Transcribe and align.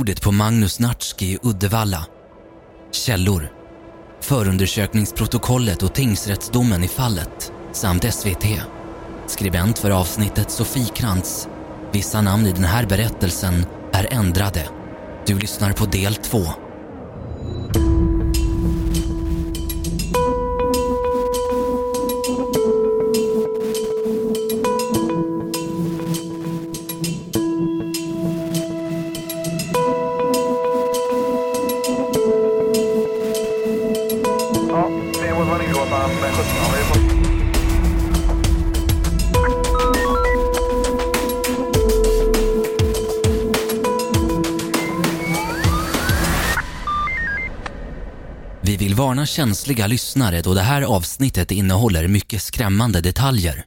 mordet 0.00 0.22
på 0.22 0.32
Magnus 0.32 0.78
Natski 0.78 1.26
i 1.26 1.38
Uddevalla. 1.42 2.06
Källor. 2.92 3.52
Förundersökningsprotokollet 4.20 5.82
och 5.82 5.94
tingsrättsdomen 5.94 6.84
i 6.84 6.88
fallet 6.88 7.52
samt 7.72 8.14
SVT. 8.14 8.44
Skribent 9.26 9.78
för 9.78 9.90
avsnittet 9.90 10.50
Sofie 10.50 10.88
Krantz. 10.94 11.48
Vissa 11.92 12.20
namn 12.20 12.46
i 12.46 12.52
den 12.52 12.64
här 12.64 12.86
berättelsen 12.86 13.66
är 13.92 14.12
ändrade. 14.12 14.68
Du 15.26 15.38
lyssnar 15.38 15.72
på 15.72 15.84
del 15.84 16.14
2. 16.14 16.38
Känsliga 49.40 49.86
lyssnare 49.86 50.42
då 50.42 50.54
det 50.54 50.60
här 50.60 50.82
avsnittet 50.82 51.50
innehåller 51.50 52.08
mycket 52.08 52.42
skrämmande 52.42 53.00
detaljer. 53.00 53.64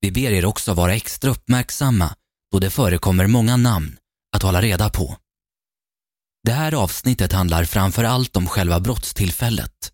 Vi 0.00 0.10
ber 0.10 0.30
er 0.30 0.44
också 0.44 0.74
vara 0.74 0.94
extra 0.94 1.30
uppmärksamma 1.30 2.14
då 2.52 2.58
det 2.58 2.70
förekommer 2.70 3.26
många 3.26 3.56
namn 3.56 3.96
att 4.36 4.42
hålla 4.42 4.62
reda 4.62 4.90
på. 4.90 5.16
Det 6.44 6.52
här 6.52 6.74
avsnittet 6.74 7.32
handlar 7.32 7.64
framför 7.64 8.04
allt 8.04 8.36
om 8.36 8.46
själva 8.46 8.80
brottstillfället. 8.80 9.92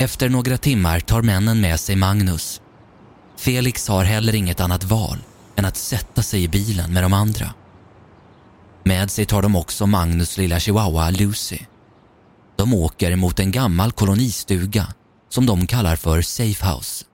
Efter 0.00 0.28
några 0.28 0.58
timmar 0.58 1.00
tar 1.00 1.22
männen 1.22 1.60
med 1.60 1.80
sig 1.80 1.96
Magnus. 1.96 2.60
Felix 3.36 3.88
har 3.88 4.04
heller 4.04 4.34
inget 4.34 4.60
annat 4.60 4.84
val 4.84 5.18
än 5.56 5.64
att 5.64 5.76
sätta 5.76 6.22
sig 6.22 6.42
i 6.42 6.48
bilen 6.48 6.92
med 6.92 7.02
de 7.02 7.12
andra. 7.12 7.54
Med 8.84 9.10
sig 9.10 9.26
tar 9.26 9.42
de 9.42 9.56
också 9.56 9.86
Magnus 9.86 10.36
lilla 10.38 10.60
chihuahua 10.60 11.10
Lucy. 11.10 11.58
De 12.56 12.74
åker 12.74 13.16
mot 13.16 13.40
en 13.40 13.50
gammal 13.50 13.92
kolonistuga 13.92 14.86
som 15.30 15.46
de 15.46 15.66
kallar 15.66 15.96
för 15.96 16.22
Safe 16.22 16.66
House. 16.66 17.04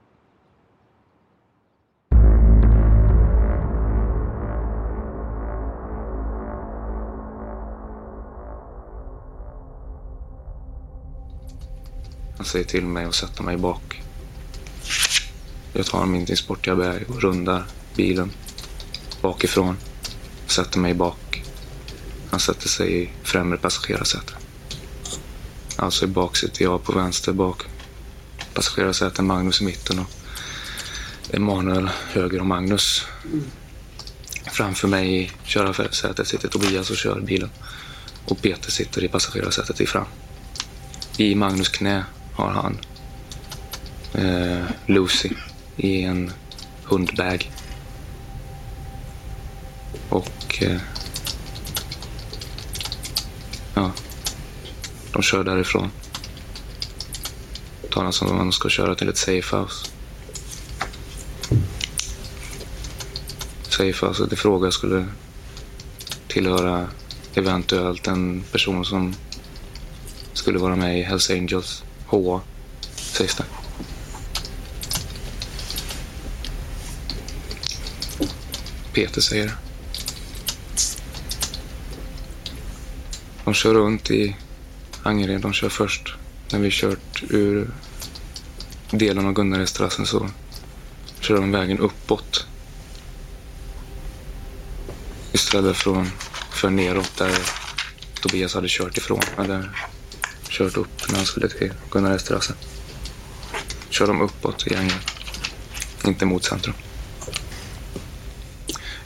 Han 12.37 12.45
säger 12.45 12.65
till 12.65 12.85
mig 12.85 13.05
att 13.05 13.15
sätta 13.15 13.43
mig 13.43 13.57
bak. 13.57 14.01
Jag 15.73 15.85
tar 15.85 16.05
min 16.05 16.37
sportiga 16.37 16.75
bag 16.75 17.03
och 17.09 17.21
rundar 17.21 17.63
bilen 17.95 18.31
bakifrån. 19.21 19.77
Sätter 20.47 20.79
mig 20.79 20.93
bak. 20.93 21.43
Han 22.29 22.39
sätter 22.39 22.67
sig 22.69 23.03
i 23.03 23.09
främre 23.23 23.57
passagerarsätet. 23.57 24.35
Alltså 25.75 26.05
i 26.05 26.07
bak 26.07 26.37
sitter 26.37 26.63
jag 26.63 26.83
på 26.83 26.91
vänster 26.91 27.33
bak 27.33 27.63
passagerarsäten, 28.57 29.25
Magnus 29.25 29.61
i 29.61 29.63
mitten 29.63 29.99
och 29.99 30.09
Emanuel 31.35 31.89
höger 32.11 32.39
och 32.39 32.45
Magnus. 32.45 33.05
Framför 34.51 34.87
mig 34.87 35.21
i 35.21 35.31
körarsätet 35.43 36.27
sitter 36.27 36.47
Tobias 36.47 36.89
och 36.89 36.97
kör 36.97 37.19
bilen. 37.21 37.49
Och 38.25 38.41
Peter 38.41 38.71
sitter 38.71 39.03
i 39.03 39.07
passagerarsätet 39.07 39.81
i 39.81 39.85
fram. 39.85 40.05
I 41.17 41.35
Magnus 41.35 41.69
knä 41.69 42.05
har 42.33 42.49
han 42.49 42.77
eh, 44.13 44.65
Lucy 44.85 45.29
i 45.75 46.01
en 46.03 46.31
hundbag. 46.83 47.51
Och 50.09 50.63
eh, 50.63 50.81
ja, 53.73 53.91
de 55.13 55.21
kör 55.21 55.43
därifrån. 55.43 55.91
Talas 57.91 58.15
som 58.15 58.27
om 58.27 58.37
man 58.37 58.51
ska 58.51 58.69
köra 58.69 58.95
till 58.95 59.09
ett 59.09 59.17
Safehouse. 59.17 59.89
Safehouse. 63.69 64.25
Det 64.25 64.33
i 64.33 64.37
fråga 64.37 64.71
skulle 64.71 65.05
tillhöra 66.27 66.87
eventuellt 67.33 68.07
en 68.07 68.43
person 68.51 68.85
som 68.85 69.15
skulle 70.33 70.59
vara 70.59 70.75
med 70.75 70.99
i 70.99 71.03
Hells 71.03 71.29
Angels 71.29 71.83
HA, 72.05 72.41
sägs 72.95 73.35
det. 73.35 73.43
Peter 78.93 79.21
säger 79.21 79.45
det. 79.45 79.53
De 83.45 83.53
kör 83.53 83.73
runt 83.73 84.11
i 84.11 84.35
Angered. 85.03 85.41
De 85.41 85.53
kör 85.53 85.69
först. 85.69 86.15
När 86.51 86.59
vi 86.59 86.69
kört 86.71 87.23
ur 87.29 87.69
delen 88.91 89.25
av 89.25 89.33
Gunnaredstrassen 89.33 90.05
så 90.05 90.29
kör 91.19 91.35
de 91.35 91.51
vägen 91.51 91.79
uppåt. 91.79 92.45
Istället 95.31 95.77
från 95.77 96.09
för 96.51 96.69
neråt 96.69 97.17
där 97.17 97.39
Tobias 98.21 98.53
hade 98.53 98.67
kört 98.69 98.97
ifrån. 98.97 99.21
Eller 99.37 99.71
kört 100.49 100.77
upp 100.77 101.09
när 101.09 101.15
han 101.15 101.25
skulle 101.25 101.49
till 101.49 101.73
Gunnaredstrassen. 101.91 102.55
Kör 103.89 104.07
de 104.07 104.21
uppåt 104.21 104.67
i 104.67 104.75
Angered. 104.75 105.01
Inte 106.05 106.25
mot 106.25 106.43
centrum. 106.43 106.75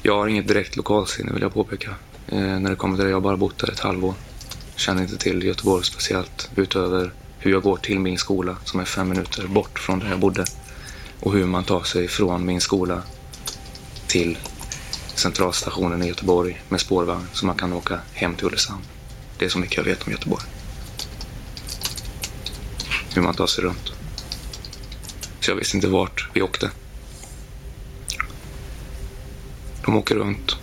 Jag 0.01 0.15
har 0.15 0.27
inget 0.27 0.47
direkt 0.47 0.75
lokalsinne 0.75 1.33
vill 1.33 1.41
jag 1.41 1.53
påpeka. 1.53 1.95
Eh, 2.27 2.59
när 2.59 2.69
det 2.69 2.75
kommer 2.75 2.97
till 2.97 3.05
det, 3.05 3.09
jag 3.09 3.17
har 3.17 3.21
bara 3.21 3.37
bott 3.37 3.57
där 3.57 3.71
ett 3.71 3.79
halvår. 3.79 4.13
Känner 4.75 5.01
inte 5.01 5.17
till 5.17 5.43
Göteborg 5.43 5.85
speciellt 5.85 6.49
utöver 6.55 7.13
hur 7.43 7.51
jag 7.51 7.63
går 7.63 7.77
till 7.77 7.99
min 7.99 8.17
skola 8.17 8.55
som 8.65 8.79
är 8.79 8.85
fem 8.85 9.09
minuter 9.09 9.47
bort 9.47 9.79
från 9.79 9.99
där 9.99 10.09
jag 10.09 10.19
bodde. 10.19 10.45
Och 11.19 11.33
hur 11.33 11.45
man 11.45 11.63
tar 11.63 11.83
sig 11.83 12.07
från 12.07 12.45
min 12.45 12.61
skola 12.61 13.01
till 14.07 14.37
centralstationen 15.15 16.03
i 16.03 16.07
Göteborg 16.07 16.61
med 16.69 16.81
spårvagn 16.81 17.27
så 17.33 17.45
man 17.45 17.55
kan 17.55 17.73
åka 17.73 17.99
hem 18.13 18.35
till 18.35 18.45
Ulricehamn. 18.45 18.83
Det 19.37 19.45
är 19.45 19.49
så 19.49 19.59
mycket 19.59 19.77
jag 19.77 19.83
vet 19.83 20.03
om 20.03 20.11
Göteborg. 20.11 20.43
Hur 23.13 23.21
man 23.21 23.33
tar 23.33 23.47
sig 23.47 23.63
runt. 23.63 23.93
Så 25.39 25.51
jag 25.51 25.55
visste 25.55 25.77
inte 25.77 25.87
vart 25.87 26.29
vi 26.33 26.41
åkte. 26.41 26.71
De 29.85 29.95
åker 29.95 30.15
runt. 30.15 30.55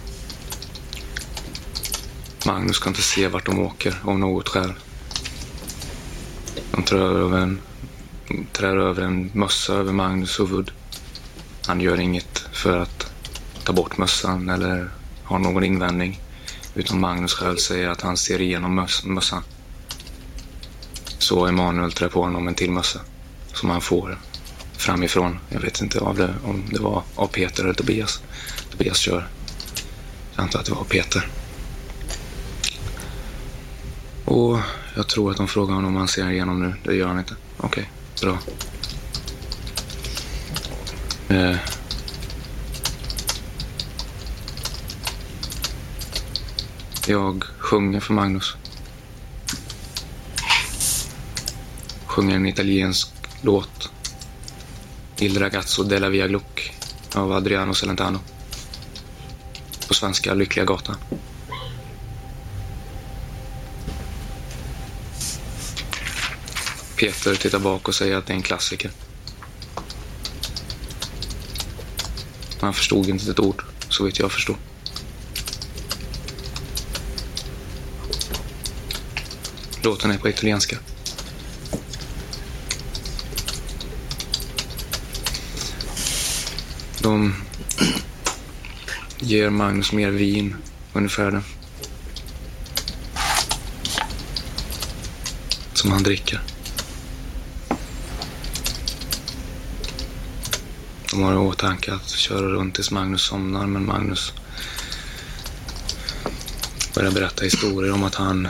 Magnus 2.46 2.78
kan 2.78 2.90
inte 2.90 3.02
se 3.02 3.28
vart 3.28 3.46
de 3.46 3.58
åker 3.58 3.94
av 4.04 4.18
något 4.18 4.48
skäl. 4.48 4.72
De 6.78 6.84
trär 6.84 6.98
över 6.98 7.38
en, 7.38 7.60
trär 8.52 8.76
över 8.76 9.02
en 9.02 9.30
mössa 9.34 9.72
över 9.72 9.92
Magnus 9.92 10.40
huvud. 10.40 10.70
Han 11.66 11.80
gör 11.80 12.00
inget 12.00 12.38
för 12.52 12.78
att 12.78 13.12
ta 13.64 13.72
bort 13.72 13.98
mössan 13.98 14.48
eller 14.48 14.90
har 15.24 15.38
någon 15.38 15.64
invändning. 15.64 16.20
Utan 16.74 17.00
Magnus 17.00 17.34
själv 17.34 17.56
säger 17.56 17.88
att 17.88 18.00
han 18.00 18.16
ser 18.16 18.40
igenom 18.40 18.74
möss, 18.74 19.04
mössan. 19.04 19.42
Så 21.18 21.46
Emanuel 21.46 21.92
trär 21.92 22.08
på 22.08 22.22
honom 22.22 22.48
en 22.48 22.54
till 22.54 22.70
mössa 22.70 23.00
som 23.52 23.70
han 23.70 23.80
får 23.80 24.18
framifrån. 24.76 25.38
Jag 25.48 25.60
vet 25.60 25.80
inte 25.80 26.00
av 26.00 26.16
det, 26.16 26.34
om 26.44 26.64
det 26.72 26.80
var 26.80 27.02
av 27.14 27.26
Peter 27.26 27.64
eller 27.64 27.74
Tobias. 27.74 28.22
Tobias 28.70 28.98
kör. 28.98 29.28
Jag 30.34 30.42
antar 30.42 30.60
att 30.60 30.66
det 30.66 30.72
var 30.72 30.84
Peter. 30.84 31.28
Och 34.28 34.58
jag 34.96 35.08
tror 35.08 35.30
att 35.30 35.36
de 35.36 35.48
frågar 35.48 35.74
honom 35.74 35.90
om 35.90 35.96
han 35.96 36.08
ser 36.08 36.30
igenom 36.30 36.60
nu. 36.60 36.74
Det 36.84 36.94
gör 36.94 37.06
han 37.08 37.18
inte. 37.18 37.36
Okej, 37.56 37.90
bra. 38.22 38.38
Eh, 41.28 41.56
jag 47.06 47.44
sjunger 47.58 48.00
för 48.00 48.14
Magnus. 48.14 48.56
Sjunger 52.06 52.36
en 52.36 52.46
italiensk 52.46 53.08
låt. 53.42 53.90
Il 55.18 55.38
ragazzo 55.38 55.82
della 55.82 56.08
via 56.08 56.28
Gluck 56.28 56.72
av 57.14 57.32
Adriano 57.32 57.74
Celentano. 57.74 58.18
På 59.88 59.94
svenska 59.94 60.34
Lyckliga 60.34 60.64
gatan. 60.64 60.96
Peter 66.98 67.34
tittar 67.34 67.58
bak 67.58 67.88
och 67.88 67.94
säger 67.94 68.16
att 68.16 68.26
det 68.26 68.32
är 68.32 68.36
en 68.36 68.42
klassiker. 68.42 68.90
Han 72.60 72.74
förstod 72.74 73.08
inte 73.08 73.30
ett 73.30 73.40
ord, 73.40 73.62
så 73.88 74.04
vitt 74.04 74.18
jag 74.18 74.32
förstod. 74.32 74.56
Låten 79.82 80.10
är 80.10 80.18
på 80.18 80.28
italienska. 80.28 80.78
De 87.00 87.34
ger 89.18 89.50
Magnus 89.50 89.92
mer 89.92 90.10
vin, 90.10 90.56
ungefär 90.92 91.30
det. 91.30 91.42
Som 95.72 95.90
han 95.90 96.02
dricker. 96.02 96.57
De 101.10 101.22
har 101.22 101.32
i 101.32 101.36
åtanke 101.36 101.94
att 101.94 102.08
köra 102.08 102.46
runt 102.46 102.74
tills 102.74 102.90
Magnus 102.90 103.22
somnar, 103.22 103.66
men 103.66 103.86
Magnus 103.86 104.32
börjar 106.94 107.10
berätta 107.10 107.44
historier 107.44 107.92
om 107.92 108.04
att 108.04 108.14
han 108.14 108.48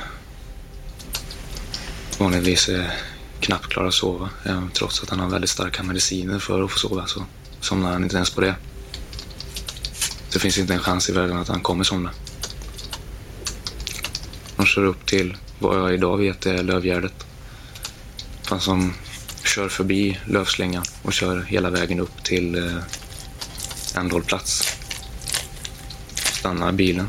vanligtvis 2.18 2.68
är 2.68 2.94
knappt 3.40 3.68
klarar 3.68 3.88
att 3.88 3.94
sova. 3.94 4.30
Även 4.44 4.70
trots 4.70 5.02
att 5.02 5.10
han 5.10 5.20
har 5.20 5.28
väldigt 5.28 5.50
starka 5.50 5.82
mediciner 5.82 6.38
för 6.38 6.64
att 6.64 6.70
få 6.70 6.78
sova 6.78 7.06
så 7.06 7.24
somnar 7.60 7.92
han 7.92 8.02
inte 8.04 8.16
ens 8.16 8.30
på 8.30 8.40
det. 8.40 8.54
Det 10.32 10.38
finns 10.38 10.58
inte 10.58 10.74
en 10.74 10.80
chans 10.80 11.08
i 11.08 11.12
världen 11.12 11.38
att 11.38 11.48
han 11.48 11.60
kommer 11.60 11.84
somna. 11.84 12.10
De 14.56 14.66
kör 14.66 14.84
upp 14.84 15.06
till 15.06 15.36
vad 15.58 15.78
jag 15.78 15.94
idag 15.94 16.16
vet 16.16 16.46
är 16.46 16.62
Lövgärdet. 16.62 17.26
Fast 18.42 18.64
som 18.64 18.94
kör 19.58 19.68
förbi 19.68 20.18
Lövslingan 20.24 20.84
och 21.02 21.12
kör 21.12 21.42
hela 21.42 21.70
vägen 21.70 22.00
upp 22.00 22.24
till 22.24 22.54
eh, 22.54 22.76
ändhållplats. 23.96 24.78
Stannar 26.14 26.72
bilen 26.72 27.08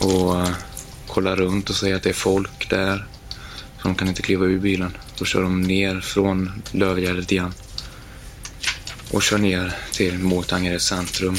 och 0.00 0.40
eh, 0.40 0.50
kollar 1.06 1.36
runt 1.36 1.70
och 1.70 1.76
säger 1.76 1.96
att 1.96 2.02
det 2.02 2.08
är 2.08 2.14
folk 2.14 2.70
där. 2.70 3.06
Så 3.82 3.88
de 3.88 3.94
kan 3.94 4.08
inte 4.08 4.22
kliva 4.22 4.44
ur 4.44 4.58
bilen. 4.58 4.96
Då 5.18 5.24
kör 5.24 5.42
de 5.42 5.62
ner 5.62 6.00
från 6.00 6.62
Lövgärdet 6.70 7.32
igen 7.32 7.52
och 9.10 9.22
kör 9.22 9.38
ner 9.38 9.76
till 9.92 10.18
Motangered 10.18 10.82
centrum, 10.82 11.36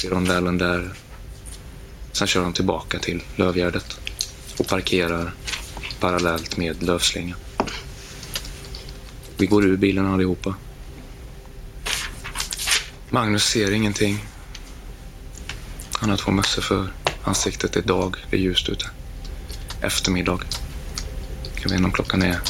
till 0.00 0.10
rondellen 0.10 0.58
där. 0.58 0.90
Sen 2.12 2.26
kör 2.26 2.42
de 2.42 2.52
tillbaka 2.52 2.98
till 2.98 3.22
Lövgärdet 3.36 4.00
och 4.58 4.66
parkerar 4.66 5.34
parallellt 6.00 6.56
med 6.56 6.82
Lövslingan. 6.82 7.38
Vi 9.38 9.46
går 9.46 9.64
ur 9.64 9.76
bilen 9.76 10.06
allihopa. 10.06 10.54
Magnus 13.10 13.44
ser 13.44 13.70
ingenting. 13.70 14.24
Han 15.92 16.10
har 16.10 16.16
två 16.16 16.30
mössor 16.30 16.62
för 16.62 16.92
ansiktet. 17.24 17.72
Det 17.72 17.80
är 17.80 17.84
dag, 17.84 18.16
det 18.30 18.36
är 18.36 18.40
ljust 18.40 18.68
ute. 18.68 18.90
Eftermiddag. 19.80 20.40
Jag 21.54 21.62
vet 21.62 21.72
inte 21.72 21.84
om 21.84 21.92
klockan 21.92 22.22
är 22.22 22.40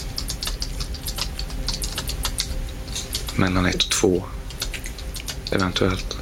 mellan 3.37 3.67
ett 3.67 3.83
och 3.83 3.91
två. 3.91 4.25
Eventuellt. 5.53 6.17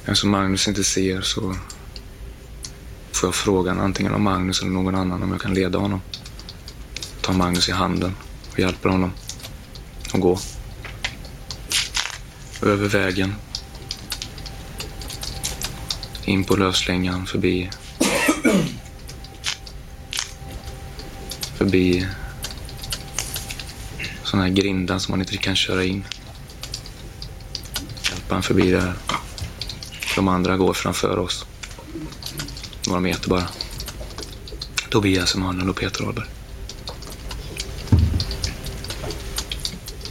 Eftersom 0.00 0.30
Magnus 0.30 0.68
inte 0.68 0.84
ser 0.84 1.20
så 1.20 1.56
får 3.12 3.26
jag 3.26 3.34
frågan 3.34 3.80
antingen 3.80 4.12
av 4.12 4.20
Magnus 4.20 4.60
eller 4.60 4.70
någon 4.70 4.94
annan 4.94 5.22
om 5.22 5.30
jag 5.30 5.40
kan 5.40 5.54
leda 5.54 5.78
honom 5.78 6.00
tar 7.30 7.38
Magnus 7.38 7.68
i 7.68 7.72
handen 7.72 8.16
och 8.52 8.58
hjälper 8.58 8.88
honom 8.88 9.12
att 10.14 10.20
gå. 10.20 10.38
Över 12.62 12.88
vägen. 12.88 13.34
In 16.24 16.44
på 16.44 16.56
Lövslängan, 16.56 17.26
förbi... 17.26 17.70
Förbi 21.54 22.06
sådana 24.24 24.46
här 24.46 24.54
grindar 24.54 24.98
som 24.98 25.12
man 25.12 25.20
inte 25.20 25.36
kan 25.36 25.56
köra 25.56 25.84
in. 25.84 26.04
Hjälpa 28.10 28.34
han 28.34 28.42
förbi 28.42 28.70
där. 28.70 28.94
De 30.16 30.28
andra 30.28 30.56
går 30.56 30.74
framför 30.74 31.18
oss. 31.18 31.46
Några 32.86 33.00
meter 33.00 33.28
bara. 33.28 33.48
Tobias 34.88 35.34
Emanuel 35.34 35.70
och 35.70 35.76
Peter 35.76 36.04
Ahlberg. 36.04 36.39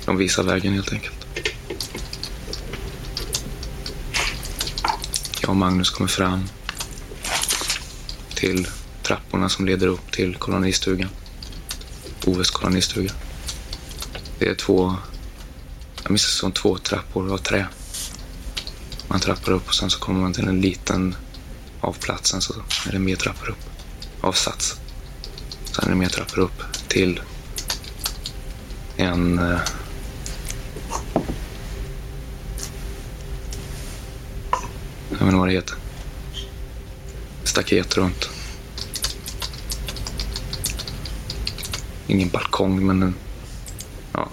De 0.10 0.18
visar 0.18 0.44
vägen 0.44 0.74
helt 0.74 0.94
enkelt. 0.94 1.26
Jag 5.42 5.50
och 5.50 5.56
Magnus 5.56 5.90
kommer 5.90 6.08
fram 6.08 6.44
till 8.36 8.68
trapporna 9.04 9.50
som 9.50 9.66
leder 9.66 9.88
upp 9.88 10.12
till 10.12 10.36
kolonistugan. 10.36 11.10
Oves 12.26 12.52
kolonistuga. 12.52 13.12
Det 14.40 14.48
är 14.48 14.56
två, 14.56 14.96
jag 16.04 16.12
minns 16.12 16.26
det 16.26 16.32
som 16.32 16.52
två 16.52 16.78
trappor 16.78 17.34
av 17.34 17.38
trä. 17.38 17.68
Man 19.08 19.20
trappar 19.20 19.52
upp 19.52 19.68
och 19.68 19.76
sen 19.76 19.90
så 19.90 20.00
kommer 20.00 20.22
man 20.22 20.34
till 20.34 20.48
en 20.48 20.62
liten 20.62 21.16
av 21.82 21.94
platsen 21.94 22.42
så 22.42 22.54
är 22.88 22.92
det 22.92 23.00
mer 23.00 23.16
trappor 23.16 23.50
upp. 23.50 23.70
Avsats. 24.22 24.76
Sen 25.72 25.86
är 25.86 25.90
det 25.90 25.96
mer 25.96 26.10
trappor 26.10 26.40
upp 26.40 26.64
till 26.88 27.22
en 28.98 29.40
eh, 29.40 29.60
eh, 35.34 35.36
vet 35.36 35.36
inte 35.36 35.40
vad 35.40 35.48
det 35.48 35.54
heter. 35.54 35.76
Staket 37.44 37.98
runt. 37.98 38.30
Ingen 42.08 42.30
balkong, 42.30 42.86
men 42.88 43.04
en... 43.04 43.16
Ja. 44.14 44.30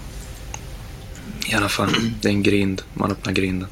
I 1.47 1.53
alla 1.53 1.69
fall, 1.69 1.89
det 2.21 2.27
är 2.27 2.33
en 2.33 2.43
grind. 2.43 2.81
Man 2.93 3.11
öppnar 3.11 3.33
grinden. 3.33 3.69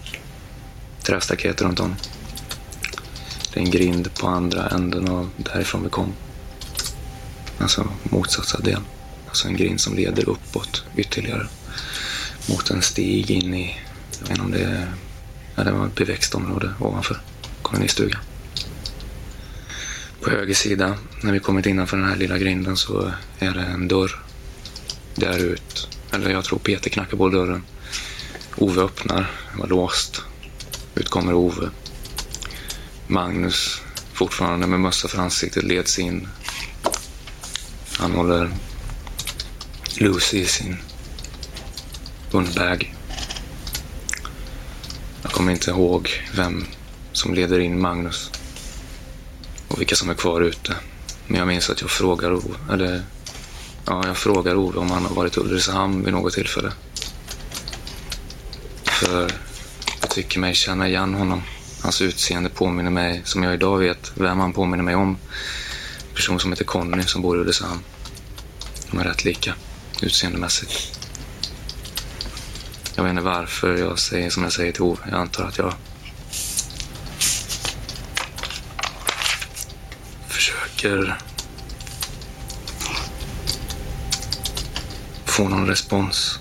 Trästaket 1.03 1.62
runt 1.62 1.79
om. 1.79 1.96
Det 3.53 3.60
är 3.60 3.63
en 3.63 3.72
grind 3.72 4.13
på 4.13 4.27
andra 4.27 4.70
änden 4.70 5.08
av 5.08 5.29
därifrån 5.38 5.84
vi 5.84 5.89
kom. 5.89 6.13
Alltså 7.60 7.88
motsatsa 8.03 8.60
del. 8.60 8.82
Alltså 9.27 9.48
en 9.48 9.58
grind 9.58 9.82
som 9.82 9.96
leder 9.96 10.29
uppåt 10.29 10.84
ytterligare. 10.96 11.48
Mot 12.50 12.70
en 12.70 12.82
stig 12.82 13.32
in 13.32 13.53
i, 13.53 13.77
jag 14.12 14.22
vet 14.22 14.29
inte 14.29 14.41
om 14.41 14.51
det 14.51 14.63
är 14.63 14.94
Ja, 15.56 15.64
det 15.64 15.72
var 15.72 15.88
ett 15.88 15.96
beväxt 15.96 16.36
område 16.36 16.74
ovanför 16.80 17.22
kolonistugan. 17.62 18.22
På 20.22 20.30
höger 20.30 20.54
sida, 20.54 20.98
när 21.24 21.32
vi 21.32 21.40
kommit 21.40 21.66
innanför 21.66 21.98
den 21.98 22.10
här 22.10 22.16
lilla 22.16 22.38
grinden, 22.38 22.78
så 22.78 23.12
är 23.40 23.52
det 23.52 23.62
en 23.62 23.88
dörr 23.88 24.20
där 25.16 25.38
ut. 25.38 25.88
Eller 26.12 26.30
jag 26.30 26.44
tror 26.44 26.60
Peter 26.60 26.90
knackar 26.90 27.18
på 27.18 27.30
dörren. 27.30 27.64
Ove 28.58 28.82
öppnar, 28.82 29.32
det 29.54 29.60
var 29.60 29.68
låst. 29.68 30.22
Ut 30.96 31.10
kommer 31.10 31.34
Ove. 31.34 31.70
Magnus, 33.08 33.82
fortfarande 34.14 34.68
med 34.68 34.80
mössa 34.80 35.08
för 35.08 35.18
ansiktet, 35.22 35.64
leds 35.64 36.00
in. 36.00 36.28
Han 37.98 38.12
håller 38.12 38.52
Lucy 39.98 40.38
i 40.38 40.46
sin 40.46 40.78
hundbag. 42.32 42.96
Jag 45.36 45.38
kommer 45.38 45.51
inte 45.51 45.72
ihåg 45.72 46.10
vem 46.36 46.65
som 47.12 47.34
leder 47.34 47.60
in 47.60 47.82
Magnus 47.82 48.32
och 49.68 49.80
vilka 49.80 49.96
som 49.96 50.10
är 50.10 50.13
kvar 50.13 50.42
ute. 50.42 50.75
Men 51.27 51.39
jag 51.39 51.48
minns 51.48 51.70
att 51.70 51.82
jag 51.82 51.89
frågar 51.89 52.34
Ove, 52.34 52.74
eller, 52.74 53.04
ja, 53.86 54.08
jag 54.08 54.18
frågar 54.18 54.56
Ove 54.56 54.80
om 54.80 54.92
han 54.92 55.06
har 55.06 55.15
varit 55.15 55.38
i 55.38 55.39
Ulricehamn 55.39 56.04
vid 56.04 56.13
något 56.13 56.34
tillfälle. 56.34 56.72
För 58.84 59.32
jag 60.01 60.10
tycker 60.10 60.39
mig 60.39 60.54
känna 60.54 60.88
igen 60.88 61.13
honom. 61.13 61.44
Hans 61.82 62.01
utseende 62.01 62.50
påminner 62.50 62.92
mig, 62.92 63.22
som 63.25 63.44
jag 63.44 63.54
idag 63.54 63.77
vet 63.77 64.12
vem 64.15 64.39
han 64.39 64.54
påminner 64.54 64.84
mig 64.84 64.96
om. 64.96 65.10
En 65.10 66.15
person 66.15 66.39
som 66.39 66.51
heter 66.51 66.65
Conny 66.65 67.04
som 67.04 67.22
bor 67.22 67.38
i 67.38 67.42
Ulricehamn. 67.42 67.84
De 68.92 69.00
är 69.00 69.04
rätt 69.04 69.25
lika 69.25 69.54
utseendemässigt. 70.01 71.05
Jag 72.96 73.04
vet 73.04 73.10
inte 73.10 73.22
varför 73.22 73.78
jag 73.78 74.00
säger 74.00 74.30
som 74.30 74.44
jag 74.44 74.52
säger 74.52 74.72
till 74.72 74.82
Ove. 74.82 75.02
Jag 75.10 75.20
antar 75.20 75.44
att 75.44 75.58
jag 75.58 75.74
försöker 80.28 81.18
få 85.25 85.50
någon 85.50 85.68
respons. 85.68 86.40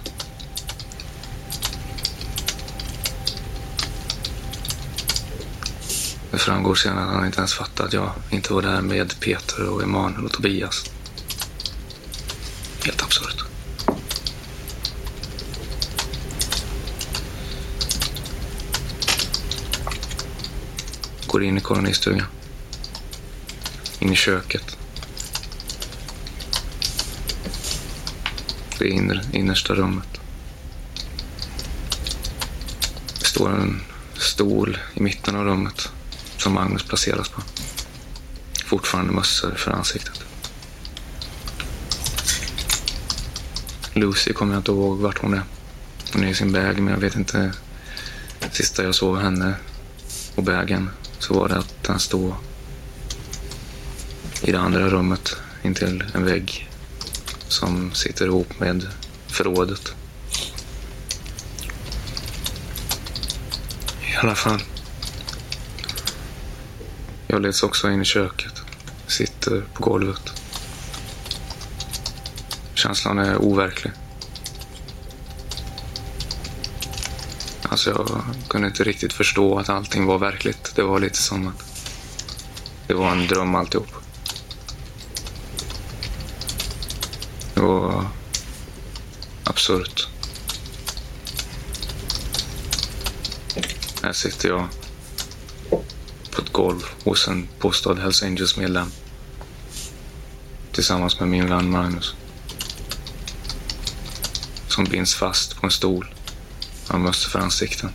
Det 6.30 6.38
framgår 6.38 6.74
sen 6.74 6.98
att 6.98 7.14
han 7.14 7.26
inte 7.26 7.38
ens 7.38 7.54
fattade 7.54 7.86
att 7.86 7.92
jag 7.92 8.12
inte 8.30 8.52
var 8.52 8.62
där 8.62 8.80
med 8.80 9.20
Peter 9.20 9.68
och 9.68 9.82
Emanuel 9.82 10.24
och 10.24 10.32
Tobias. 10.32 10.84
Helt 12.84 13.02
absurt. 13.02 13.43
Går 21.34 21.44
in 21.44 21.58
i 21.58 21.60
kolonistugan. 21.60 22.26
In 23.98 24.12
i 24.12 24.16
köket. 24.16 24.76
Det 28.78 28.88
inre, 28.88 29.20
innersta 29.32 29.74
rummet. 29.74 30.20
Det 33.18 33.26
står 33.26 33.48
en 33.50 33.82
stol 34.18 34.78
i 34.94 35.02
mitten 35.02 35.36
av 35.36 35.44
rummet 35.44 35.88
som 36.36 36.52
Magnus 36.52 36.82
placeras 36.82 37.28
på. 37.28 37.42
Fortfarande 38.66 39.12
mössor 39.12 39.54
för 39.54 39.70
ansiktet. 39.70 40.20
Lucy 43.92 44.32
kommer 44.32 44.52
jag 44.52 44.60
inte 44.60 44.72
ihåg 44.72 44.98
vart 44.98 45.18
hon 45.18 45.34
är. 45.34 45.42
Hon 46.12 46.24
är 46.24 46.28
i 46.28 46.34
sin 46.34 46.52
bag, 46.52 46.80
men 46.80 46.94
jag 46.94 47.00
vet 47.00 47.16
inte. 47.16 47.52
Sista 48.52 48.84
jag 48.84 48.94
såg 48.94 49.18
henne 49.18 49.54
och 50.34 50.42
bagen 50.42 50.90
så 51.24 51.34
var 51.34 51.48
det 51.48 51.56
att 51.56 51.82
den 51.82 51.98
stod 51.98 52.34
i 54.42 54.52
det 54.52 54.60
andra 54.60 54.88
rummet 54.88 55.36
intill 55.62 56.04
en 56.14 56.24
vägg 56.24 56.70
som 57.48 57.94
sitter 57.94 58.26
ihop 58.26 58.60
med 58.60 58.86
förrådet. 59.26 59.94
I 64.12 64.16
alla 64.16 64.34
fall. 64.34 64.62
Jag 67.26 67.42
leds 67.42 67.62
också 67.62 67.90
in 67.90 68.02
i 68.02 68.04
köket. 68.04 68.62
Sitter 69.06 69.64
på 69.74 69.82
golvet. 69.82 70.32
Känslan 72.74 73.18
är 73.18 73.36
overklig. 73.36 73.92
Alltså 77.62 77.90
jag 77.90 78.24
kunde 78.48 78.68
inte 78.68 78.84
riktigt 78.84 79.12
förstå 79.12 79.58
att 79.58 79.68
allting 79.68 80.06
var 80.06 80.18
verkligt. 80.18 80.63
Det 80.74 80.82
var 80.82 81.00
lite 81.00 81.18
som 81.18 81.48
att 81.48 81.64
det 82.86 82.94
var 82.94 83.12
en 83.12 83.26
dröm 83.26 83.54
alltihop. 83.54 83.88
Det 87.54 87.60
var 87.60 88.06
absurt. 89.44 90.08
Här 94.02 94.12
sitter 94.12 94.48
jag 94.48 94.68
på 96.30 96.42
ett 96.42 96.52
golv 96.52 96.82
hos 97.04 97.28
en 97.28 97.48
påstådd 97.58 97.98
Hells 97.98 98.22
Angels-medlem. 98.22 98.90
Tillsammans 100.72 101.20
med 101.20 101.28
min 101.28 101.48
vän 101.48 101.70
Magnus. 101.70 102.14
Som 104.68 104.84
binds 104.84 105.14
fast 105.14 105.56
på 105.56 105.66
en 105.66 105.70
stol 105.70 106.14
Han 106.88 107.02
mössor 107.02 107.30
för 107.30 107.38
ansikten. 107.38 107.90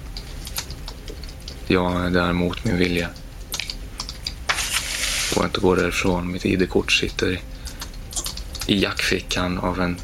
Jag 1.72 2.06
är 2.06 2.10
där 2.10 2.34
mot 2.34 2.64
min 2.64 2.78
vilja. 2.78 3.10
Får 5.34 5.46
inte 5.46 5.60
gå 5.60 5.76
därifrån. 5.76 6.32
Mitt 6.32 6.46
ID-kort 6.46 6.92
sitter 6.92 7.32
i, 7.32 7.40
i 8.68 8.84
jackfickan 8.84 9.58
av 9.58 9.82
en 9.82 9.98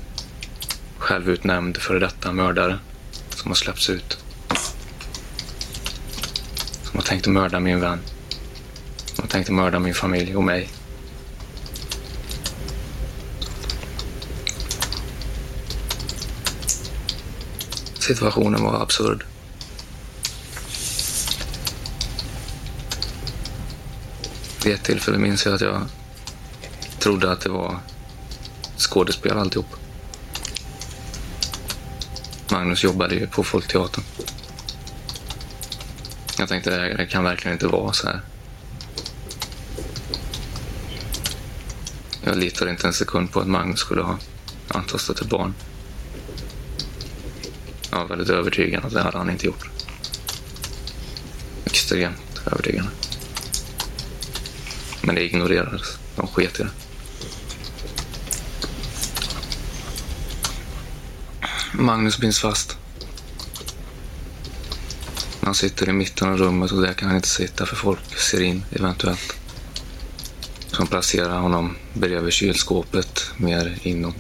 självutnämnd 0.98 1.77
före 1.77 2.00
detta 2.00 2.31
mördare 2.31 2.79
som 3.29 3.51
har 3.51 3.55
släppts 3.55 3.89
ut. 3.89 4.17
Som 6.84 6.95
har 6.95 7.01
tänkt 7.01 7.27
att 7.27 7.34
mörda 7.34 7.60
min 7.60 7.79
vän. 7.79 8.00
Som 9.05 9.24
har 9.24 9.29
tänkt 9.29 9.50
att 9.50 9.55
mörda 9.55 9.79
min 9.79 9.93
familj 9.93 10.36
och 10.36 10.43
mig. 10.43 10.69
Situationen 18.00 18.63
var 18.63 18.81
absurd. 18.81 19.25
Vid 24.65 24.74
ett 24.74 24.84
tillfälle 24.84 25.17
minns 25.17 25.45
jag 25.45 25.55
att 25.55 25.62
jag 25.62 25.81
trodde 27.00 27.31
att 27.31 27.41
det 27.41 27.50
var 27.50 27.79
skådespel 28.77 29.38
alltihop. 29.38 29.75
Magnus 32.51 32.84
jobbade 32.84 33.15
ju 33.15 33.27
på 33.27 33.43
Folkteatern. 33.43 34.03
Jag 36.38 36.50
tänkte 36.50 36.77
det 36.77 36.98
det 36.98 37.05
kan 37.05 37.24
verkligen 37.24 37.53
inte 37.53 37.67
vara 37.67 37.93
så 37.93 38.07
här. 38.07 38.22
Jag 42.24 42.38
litade 42.38 42.72
inte 42.72 42.88
en 42.88 42.93
sekund 42.93 43.31
på 43.31 43.39
att 43.39 43.48
Magnus 43.48 43.79
skulle 43.79 44.01
ha 44.01 44.17
antastat 44.67 45.22
ett 45.22 45.29
barn. 45.29 45.53
Jag 47.91 47.98
var 47.98 48.05
väldigt 48.05 48.29
övertygad 48.29 48.86
att 48.86 48.93
det 48.93 49.01
hade 49.01 49.17
han 49.17 49.29
inte 49.29 49.45
gjort. 49.45 49.69
Extremt 51.65 52.41
övertygande. 52.45 52.91
Men 55.05 55.15
det 55.15 55.24
ignorerades. 55.24 55.97
De 56.15 56.27
sket 56.27 56.59
i 56.59 56.63
det. 56.63 56.69
Magnus 61.74 62.17
binds 62.17 62.39
fast. 62.39 62.77
Han 65.41 65.55
sitter 65.55 65.89
i 65.89 65.93
mitten 65.93 66.29
av 66.29 66.38
rummet 66.38 66.71
och 66.71 66.81
där 66.81 66.93
kan 66.93 67.07
han 67.07 67.15
inte 67.15 67.27
sitta 67.27 67.65
för 67.65 67.75
folk 67.75 68.19
ser 68.19 68.41
in 68.41 68.63
eventuellt. 68.71 69.35
Som 70.67 70.88
placerar 70.88 71.39
honom 71.39 71.75
bredvid 71.93 72.33
kylskåpet 72.33 73.24
mer 73.38 73.77
inåt 73.81 74.15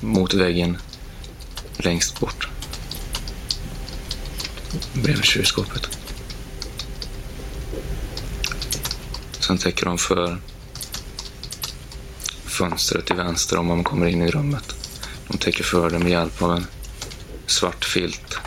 mot 0.00 0.34
väggen 0.34 0.78
längst 1.76 2.20
bort. 2.20 2.48
Bredvid 4.92 5.24
kylskåpet. 5.24 6.09
Sen 9.50 9.58
täcker 9.58 9.86
de 9.86 9.98
för 9.98 10.38
fönstret 12.44 13.06
till 13.06 13.16
vänster 13.16 13.58
om 13.58 13.66
man 13.66 13.84
kommer 13.84 14.06
in 14.06 14.22
i 14.22 14.30
rummet. 14.30 14.74
De 15.28 15.38
täcker 15.38 15.64
för 15.64 15.90
det 15.90 15.98
med 15.98 16.10
hjälp 16.10 16.42
av 16.42 16.52
en 16.52 16.66
svart 17.46 17.84
filt. 17.84 18.38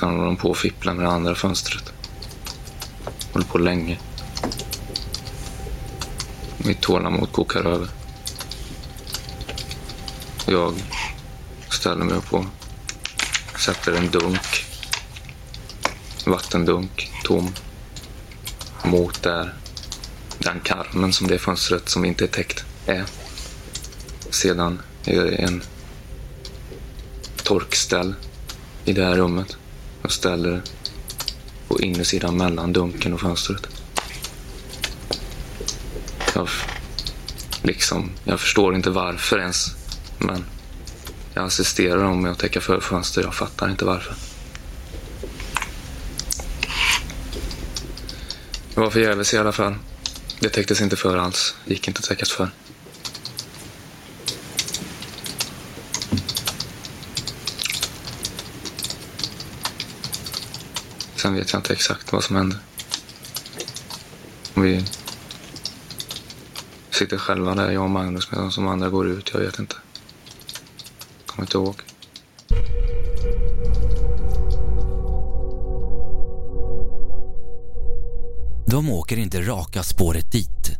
Sen 0.00 0.08
håller 0.08 0.24
de 0.24 0.36
på 0.36 0.50
och 0.50 0.56
fipplar 0.56 0.94
med 0.94 1.04
det 1.04 1.10
andra 1.10 1.34
fönstret. 1.34 1.92
Håller 3.32 3.46
på 3.46 3.58
länge. 3.58 3.98
Mitt 6.58 6.80
tålamod 6.80 7.32
kokar 7.32 7.64
över. 7.64 7.88
Jag 10.46 10.74
ställer 11.70 12.04
mig 12.04 12.14
upp 12.14 12.32
och 12.32 12.44
sätter 13.58 13.92
en 13.92 14.10
dunk. 14.10 14.65
Vattendunk, 16.26 17.12
tom. 17.24 17.52
Mot 18.84 19.22
där 19.22 19.54
den 20.38 20.60
karmen 20.60 21.12
som 21.12 21.26
det 21.26 21.38
fönstret 21.38 21.88
som 21.88 22.04
inte 22.04 22.24
är 22.24 22.28
täckt 22.28 22.64
är. 22.86 23.04
Sedan 24.30 24.82
är 25.04 25.24
det 25.24 25.34
en 25.34 25.62
torkställ 27.42 28.14
i 28.84 28.92
det 28.92 29.04
här 29.04 29.16
rummet. 29.16 29.56
Jag 30.02 30.12
ställer 30.12 30.62
på 31.68 31.80
insidan 31.80 32.36
mellan 32.36 32.72
dunken 32.72 33.14
och 33.14 33.20
fönstret. 33.20 33.66
Jag, 36.34 36.48
liksom, 37.62 38.10
jag 38.24 38.40
förstår 38.40 38.74
inte 38.74 38.90
varför 38.90 39.38
ens, 39.38 39.66
men 40.18 40.44
jag 41.34 41.44
assisterar 41.44 42.02
dem 42.02 42.22
med 42.22 42.32
att 42.32 42.38
täcka 42.38 42.60
för 42.60 42.80
fönster. 42.80 43.22
Jag 43.22 43.34
fattar 43.34 43.70
inte 43.70 43.84
varför. 43.84 44.14
Det 48.76 48.82
var 48.82 48.90
förgäves 48.90 49.34
i 49.34 49.38
alla 49.38 49.52
fall. 49.52 49.74
Det 50.40 50.48
täcktes 50.48 50.80
inte 50.80 50.96
för 50.96 51.16
alls. 51.16 51.54
Gick 51.64 51.88
inte 51.88 51.98
att 51.98 52.04
täckas 52.04 52.32
för. 52.32 52.50
Sen 61.16 61.34
vet 61.34 61.52
jag 61.52 61.58
inte 61.58 61.72
exakt 61.72 62.12
vad 62.12 62.24
som 62.24 62.36
hände. 62.36 62.56
Om 64.54 64.62
vi 64.62 64.84
sitter 66.90 67.18
själva 67.18 67.54
där, 67.54 67.70
jag 67.70 67.82
och 67.82 67.90
Magnus, 67.90 68.30
medan 68.32 68.50
de 68.54 68.68
andra 68.68 68.88
går 68.88 69.08
ut. 69.08 69.30
Jag 69.32 69.40
vet 69.40 69.58
inte. 69.58 69.76
kommer 71.26 71.46
inte 71.46 71.56
ihåg. 71.56 71.95
De 78.76 78.90
åker 78.90 79.16
inte 79.16 79.42
raka 79.42 79.82
spåret 79.82 80.32
dit. 80.32 80.78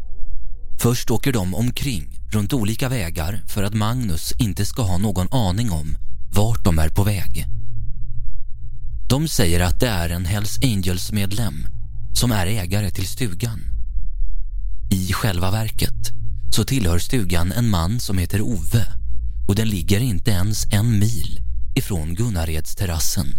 Först 0.80 1.10
åker 1.10 1.32
de 1.32 1.54
omkring 1.54 2.18
runt 2.32 2.52
olika 2.52 2.88
vägar 2.88 3.42
för 3.46 3.62
att 3.62 3.74
Magnus 3.74 4.32
inte 4.38 4.66
ska 4.66 4.82
ha 4.82 4.98
någon 4.98 5.32
aning 5.32 5.70
om 5.70 5.96
vart 6.34 6.64
de 6.64 6.78
är 6.78 6.88
på 6.88 7.04
väg. 7.04 7.46
De 9.08 9.28
säger 9.28 9.60
att 9.60 9.80
det 9.80 9.88
är 9.88 10.10
en 10.10 10.24
Hells 10.24 10.58
Angels-medlem 10.62 11.66
som 12.14 12.32
är 12.32 12.46
ägare 12.46 12.90
till 12.90 13.08
stugan. 13.08 13.60
I 14.90 15.12
själva 15.12 15.50
verket 15.50 16.12
så 16.50 16.64
tillhör 16.64 16.98
stugan 16.98 17.52
en 17.52 17.68
man 17.68 18.00
som 18.00 18.18
heter 18.18 18.40
Ove 18.40 18.86
och 19.48 19.54
den 19.54 19.68
ligger 19.68 20.00
inte 20.00 20.30
ens 20.30 20.66
en 20.72 20.98
mil 20.98 21.40
ifrån 21.76 22.14
Gunnaredsterrassen 22.14 23.38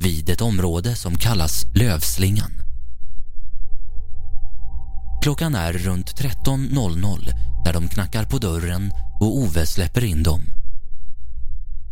vid 0.00 0.30
ett 0.30 0.40
område 0.40 0.96
som 0.96 1.18
kallas 1.18 1.66
Lövslingan. 1.74 2.63
Klockan 5.24 5.54
är 5.54 5.72
runt 5.72 6.20
13.00 6.20 7.32
när 7.64 7.72
de 7.72 7.88
knackar 7.88 8.24
på 8.24 8.38
dörren 8.38 8.92
och 9.20 9.36
Ove 9.36 9.66
släpper 9.66 10.04
in 10.04 10.22
dem. 10.22 10.42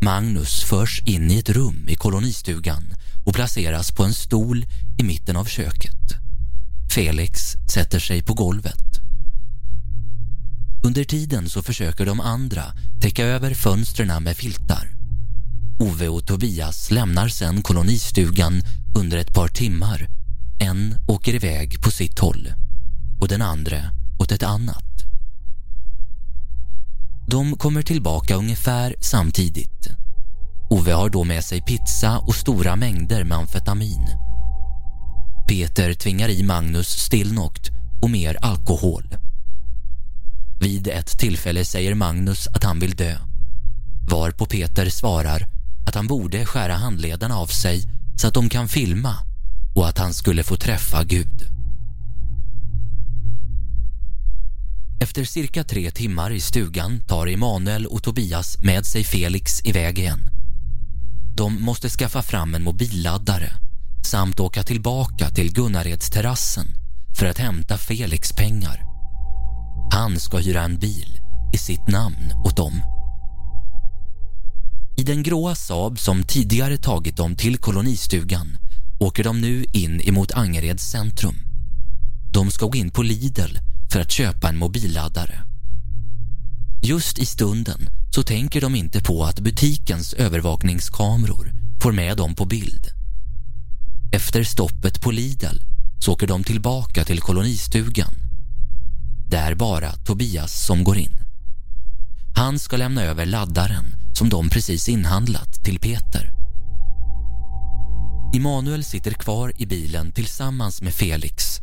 Magnus 0.03 0.62
förs 0.62 1.03
in 1.07 1.31
i 1.31 1.39
ett 1.39 1.49
rum 1.49 1.85
i 1.89 1.95
kolonistugan 1.95 2.95
och 3.27 3.35
placeras 3.35 3.93
på 3.93 4.05
en 4.05 4.15
stol 4.15 4.67
i 4.99 5.03
mitten 5.03 5.37
av 5.37 5.45
köket. 5.45 6.15
Felix 6.95 7.41
sätter 7.75 7.99
sig 7.99 8.23
på 8.23 8.35
golvet. 8.35 9.01
Under 10.85 11.05
tiden 11.05 11.49
så 11.49 11.62
försöker 11.62 12.07
de 12.07 12.21
andra 12.21 12.65
täcka 13.01 13.25
över 13.25 13.55
fönstren 13.55 14.23
med 14.23 14.37
filtar. 14.37 14.89
Ove 15.81 16.09
och 16.09 16.27
Tobias 16.27 16.91
lämnar 16.91 17.29
sen 17.29 17.62
kolonistugan 17.62 18.62
under 18.99 19.19
ett 19.19 19.35
par 19.35 19.49
timmar. 19.49 20.09
En 20.61 20.95
åker 21.09 21.35
iväg 21.35 21.83
på 21.83 21.91
sitt 21.91 22.19
håll 22.19 22.49
och 23.23 23.29
den 23.29 23.43
andra 23.43 23.76
åt 24.19 24.33
ett 24.33 24.43
annat. 24.43 24.85
De 27.26 27.57
kommer 27.57 27.83
tillbaka 27.83 28.35
ungefär 28.35 28.95
samtidigt. 29.00 29.88
Ove 30.71 30.93
har 30.93 31.11
då 31.11 31.25
med 31.25 31.45
sig 31.45 31.61
pizza 31.61 32.19
och 32.19 32.35
stora 32.35 32.76
mängder 32.76 33.25
med 33.25 33.38
amfetamin. 33.38 34.07
Peter 35.49 35.95
tvingar 35.95 36.29
i 36.29 36.43
Magnus 36.43 36.88
stillnokt 36.88 37.71
och 38.02 38.11
mer 38.11 38.38
alkohol. 38.43 39.17
Vid 40.61 40.88
ett 40.88 41.19
tillfälle 41.19 41.64
säger 41.64 41.95
Magnus 41.95 42.47
att 42.47 42.64
han 42.64 42.79
vill 42.79 42.97
dö. 42.97 43.17
Varpå 44.09 44.47
Peter 44.47 44.91
svarar 44.91 45.47
att 45.87 45.95
han 45.95 46.07
borde 46.07 46.47
skära 46.47 46.75
handlederna 46.75 47.37
av 47.37 47.47
sig 47.47 47.83
så 48.17 48.29
att 48.29 48.35
de 48.35 48.49
kan 48.49 48.69
filma 48.69 49.14
och 49.75 49.88
att 49.88 49.99
han 49.99 50.14
skulle 50.14 50.43
få 50.43 50.57
träffa 50.57 51.05
Gud. 51.05 51.51
Efter 55.02 55.25
cirka 55.25 55.64
tre 55.64 55.90
timmar 55.90 56.30
i 56.30 56.40
stugan 56.40 57.00
tar 57.00 57.26
Emanuel 57.26 57.87
och 57.87 58.02
Tobias 58.02 58.56
med 58.62 58.87
sig 58.87 59.04
Felix 59.04 59.64
iväg 59.64 59.99
igen. 59.99 60.21
De 61.37 61.62
måste 61.62 61.88
skaffa 61.88 62.23
fram 62.23 62.54
en 62.54 62.64
mobilladdare 62.64 63.52
samt 64.06 64.40
åka 64.40 64.62
tillbaka 64.62 65.30
till 65.30 65.52
Gunnaredsterrassen 65.52 66.66
för 67.18 67.26
att 67.26 67.38
hämta 67.38 67.78
Felix 67.78 68.32
pengar. 68.32 68.85
Han 69.92 70.21
ska 70.21 70.38
hyra 70.38 70.62
en 70.62 70.78
bil 70.78 71.18
i 71.54 71.59
sitt 71.59 71.88
namn 71.88 72.32
åt 72.44 72.56
dem. 72.56 72.82
I 74.97 75.02
den 75.02 75.23
gråa 75.23 75.54
Saab 75.54 75.99
som 75.99 76.23
tidigare 76.23 76.76
tagit 76.76 77.17
dem 77.17 77.36
till 77.36 77.58
kolonistugan 77.58 78.56
åker 79.00 79.25
de 79.25 79.41
nu 79.41 79.65
in 79.73 80.00
emot 80.08 80.32
Angereds 80.32 80.84
centrum. 80.91 81.36
De 82.32 82.50
ska 82.50 82.67
gå 82.67 82.76
in 82.76 82.91
på 82.91 83.02
Lidl 83.02 83.58
för 83.93 84.00
att 84.00 84.11
köpa 84.11 84.49
en 84.49 84.59
mobilladdare. 84.59 85.45
Just 86.83 87.19
i 87.19 87.26
stunden 87.26 87.91
så 88.15 88.23
tänker 88.23 88.61
de 88.61 88.75
inte 88.75 89.00
på 89.00 89.25
att 89.25 89.41
butikens 89.41 90.13
övervakningskameror 90.15 91.52
får 91.83 91.93
med 91.93 92.17
dem 92.17 92.35
på 92.35 92.45
bild. 92.45 92.87
Efter 94.13 94.45
stoppet 94.45 95.00
på 95.00 95.11
Lidl 95.11 95.57
så 95.99 96.13
åker 96.13 96.26
de 96.26 96.45
tillbaka 96.45 97.05
till 97.05 97.21
kolonistugan. 97.21 98.15
Det 99.28 99.37
är 99.37 99.55
bara 99.55 99.93
Tobias 99.93 100.67
som 100.67 100.85
går 100.85 100.99
in. 100.99 101.23
Han 102.35 102.59
ska 102.59 102.76
lämna 102.76 103.02
över 103.02 103.26
laddaren 103.26 103.95
som 104.15 104.28
de 104.28 104.49
precis 104.49 104.89
inhandlat 104.89 105.65
till 105.65 105.78
Peter. 105.78 106.33
Immanuel 108.35 108.85
sitter 108.85 109.11
kvar 109.11 109.52
i 109.57 109.67
bilen 109.67 110.13
tillsammans 110.13 110.83
med 110.83 110.95
Felix. 110.95 111.61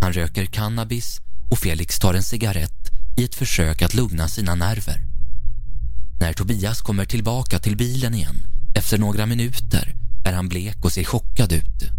Han 0.00 0.12
röker 0.12 0.46
cannabis 0.46 1.20
och 1.52 1.58
Felix 1.58 1.98
tar 1.98 2.14
en 2.14 2.22
cigarett 2.22 2.90
i 3.16 3.24
ett 3.24 3.34
försök 3.34 3.82
att 3.82 3.94
lugna 3.94 4.28
sina 4.28 4.54
nerver. 4.54 5.00
När 6.20 6.32
Tobias 6.32 6.80
kommer 6.80 7.04
tillbaka 7.04 7.58
till 7.58 7.76
bilen 7.76 8.14
igen 8.14 8.46
efter 8.74 8.98
några 8.98 9.26
minuter 9.26 9.94
är 10.24 10.32
han 10.32 10.48
blek 10.48 10.84
och 10.84 10.92
ser 10.92 11.04
chockad 11.04 11.52
ut. 11.52 11.90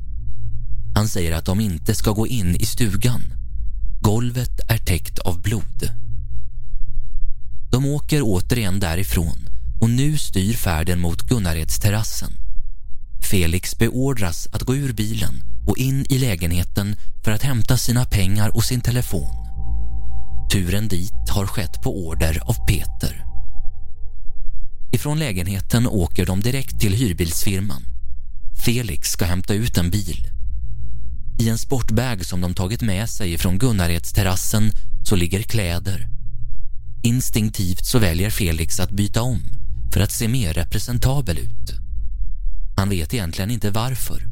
Han 0.96 1.08
säger 1.08 1.32
att 1.32 1.46
de 1.46 1.60
inte 1.60 1.96
ska 1.96 2.12
gå 2.12 2.28
in 2.28 2.56
i 2.56 2.66
stugan. 2.66 3.22
Golvet 4.02 4.60
är 4.70 4.78
täckt 4.78 5.20
av 5.20 5.42
blod. 5.42 5.92
De 7.72 7.86
åker 7.86 8.22
återigen 8.24 8.80
därifrån 8.80 9.50
och 9.82 9.90
nu 9.90 10.18
styr 10.18 10.54
färden 10.54 11.00
mot 11.00 11.22
Gunnaredsterrassen. 11.22 12.32
Felix 13.32 13.78
beordras 13.78 14.48
att 14.52 14.64
gå 14.64 14.76
ur 14.76 14.94
bilen 14.94 15.44
och 15.68 15.78
in 15.78 16.06
i 16.10 16.18
lägenheten 16.18 16.96
för 17.24 17.32
att 17.32 17.44
hämta 17.44 17.78
sina 17.78 18.06
pengar 18.06 18.56
och 18.56 18.64
sin 18.64 18.82
telefon. 18.82 19.43
Turen 20.54 20.88
dit 20.88 21.30
har 21.30 21.48
skett 21.48 21.82
på 21.82 22.08
order 22.08 22.42
av 22.46 22.66
Peter. 22.68 23.26
Ifrån 24.94 25.20
lägenheten 25.20 25.88
åker 25.88 26.26
de 26.26 26.42
direkt 26.42 26.80
till 26.80 26.94
hyrbilsfirman. 26.94 27.84
Felix 28.66 29.10
ska 29.10 29.26
hämta 29.26 29.54
ut 29.54 29.78
en 29.78 29.90
bil. 29.90 30.30
I 31.40 31.50
en 31.50 31.58
sportbag 31.58 32.26
som 32.26 32.42
de 32.42 32.54
tagit 32.54 32.82
med 32.82 33.10
sig 33.10 33.38
från 33.38 33.58
Gunnaredsterrassen 33.58 34.72
så 35.04 35.16
ligger 35.16 35.42
kläder. 35.42 36.08
Instinktivt 37.04 37.86
så 37.86 38.00
väljer 38.00 38.30
Felix 38.30 38.80
att 38.80 38.92
byta 38.92 39.22
om 39.22 39.42
för 39.94 40.02
att 40.02 40.12
se 40.12 40.28
mer 40.28 40.54
representabel 40.54 41.38
ut. 41.38 41.74
Han 42.78 42.90
vet 42.90 43.14
egentligen 43.14 43.52
inte 43.52 43.72
varför. 43.72 44.24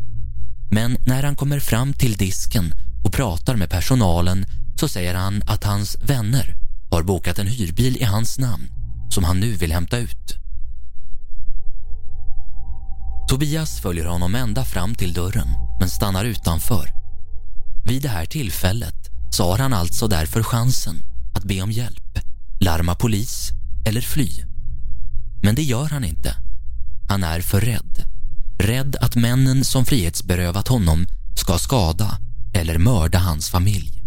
Men 0.72 0.98
när 1.06 1.24
han 1.24 1.36
kommer 1.36 1.60
fram 1.60 1.94
till 1.94 2.14
disken 2.14 2.74
och 3.04 3.14
pratar 3.14 3.56
med 3.56 3.70
personalen 3.70 4.46
så 4.80 4.88
säger 4.88 5.16
han 5.16 5.42
att 5.46 5.64
hans 5.64 5.98
vänner 6.02 6.56
har 6.92 7.04
bokat 7.04 7.40
en 7.40 7.48
hyrbil 7.48 7.98
i 7.98 8.04
hans 8.04 8.40
namn 8.40 8.70
som 9.10 9.24
han 9.24 9.40
nu 9.40 9.52
vill 9.52 9.72
hämta 9.72 9.98
ut. 9.98 10.38
Tobias 13.30 13.82
följer 13.82 14.06
honom 14.06 14.36
ända 14.36 14.66
fram 14.66 14.96
till 14.96 15.14
dörren 15.14 15.48
men 15.80 15.90
stannar 15.90 16.26
utanför. 16.26 16.90
Vid 17.86 18.02
det 18.02 18.10
här 18.10 18.26
tillfället 18.26 19.10
så 19.32 19.52
har 19.52 19.58
han 19.58 19.74
alltså 19.74 20.08
därför 20.08 20.44
chansen 20.44 20.96
att 21.36 21.44
be 21.44 21.62
om 21.62 21.72
hjälp, 21.72 22.20
larma 22.60 22.96
polis 22.96 23.52
eller 23.88 24.02
fly. 24.02 24.30
Men 25.44 25.56
det 25.56 25.64
gör 25.64 25.90
han 25.90 26.04
inte. 26.04 26.36
Han 27.10 27.24
är 27.24 27.42
för 27.42 27.62
rädd. 27.62 28.04
Rädd 28.60 28.96
att 28.96 29.16
männen 29.16 29.64
som 29.64 29.86
frihetsberövat 29.86 30.68
honom 30.68 31.06
ska 31.36 31.58
skada 31.58 32.18
eller 32.54 32.78
mörda 32.78 33.20
hans 33.20 33.50
familj. 33.50 34.01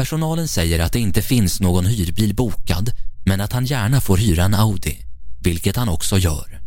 Personalen 0.00 0.48
säger 0.48 0.78
att 0.78 0.92
det 0.92 1.00
inte 1.00 1.22
finns 1.22 1.60
någon 1.60 1.86
hyrbil 1.86 2.34
bokad 2.34 2.90
men 3.24 3.40
att 3.40 3.52
han 3.52 3.64
gärna 3.64 4.00
får 4.00 4.16
hyra 4.16 4.44
en 4.44 4.54
Audi, 4.54 4.98
vilket 5.40 5.76
han 5.76 5.88
också 5.88 6.18
gör. 6.18 6.60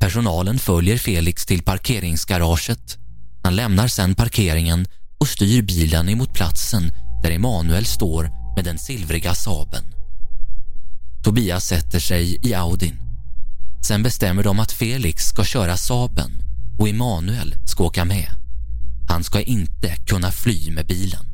Personalen 0.00 0.58
följer 0.58 0.98
Felix 0.98 1.46
till 1.46 1.62
parkeringsgaraget. 1.62 2.98
Han 3.42 3.56
lämnar 3.56 3.88
sedan 3.88 4.14
parkeringen 4.14 4.86
och 5.20 5.28
styr 5.28 5.62
bilen 5.62 6.08
emot 6.08 6.34
platsen 6.34 6.92
där 7.22 7.30
Emanuel 7.30 7.84
står 7.84 8.30
med 8.56 8.64
den 8.64 8.78
silvriga 8.78 9.34
Saben. 9.34 9.84
Tobias 11.24 11.66
sätter 11.66 12.00
sig 12.00 12.40
i 12.42 12.54
Audin. 12.54 13.00
Sen 13.88 14.02
bestämmer 14.02 14.42
de 14.42 14.60
att 14.60 14.72
Felix 14.72 15.24
ska 15.24 15.44
köra 15.44 15.76
Saben 15.76 16.32
och 16.78 16.88
Emanuel 16.88 17.54
ska 17.64 17.84
åka 17.84 18.04
med. 18.04 18.28
Han 19.08 19.24
ska 19.24 19.40
inte 19.40 19.96
kunna 20.06 20.30
fly 20.30 20.70
med 20.70 20.86
bilen. 20.86 21.27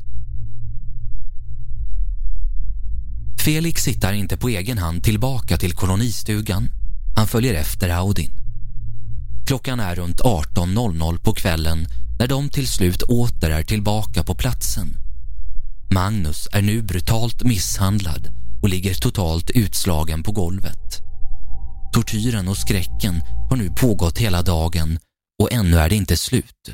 Felix 3.45 3.87
hittar 3.87 4.13
inte 4.13 4.37
på 4.37 4.49
egen 4.49 4.77
hand 4.77 5.03
tillbaka 5.03 5.57
till 5.57 5.73
kolonistugan. 5.73 6.69
Han 7.15 7.27
följer 7.27 7.53
efter 7.53 7.89
Audin. 7.89 8.31
Klockan 9.47 9.79
är 9.79 9.95
runt 9.95 10.21
18.00 10.21 11.23
på 11.23 11.33
kvällen 11.33 11.87
när 12.19 12.27
de 12.27 12.49
till 12.49 12.67
slut 12.67 13.01
åter 13.01 13.49
är 13.49 13.63
tillbaka 13.63 14.23
på 14.23 14.35
platsen. 14.35 14.97
Magnus 15.93 16.47
är 16.51 16.61
nu 16.61 16.81
brutalt 16.81 17.43
misshandlad 17.43 18.27
och 18.61 18.69
ligger 18.69 18.93
totalt 18.93 19.49
utslagen 19.49 20.23
på 20.23 20.31
golvet. 20.31 21.01
Tortyren 21.93 22.47
och 22.47 22.57
skräcken 22.57 23.21
har 23.49 23.57
nu 23.57 23.69
pågått 23.69 24.17
hela 24.17 24.41
dagen 24.41 24.99
och 25.41 25.51
ännu 25.51 25.77
är 25.77 25.89
det 25.89 25.95
inte 25.95 26.17
slut. 26.17 26.73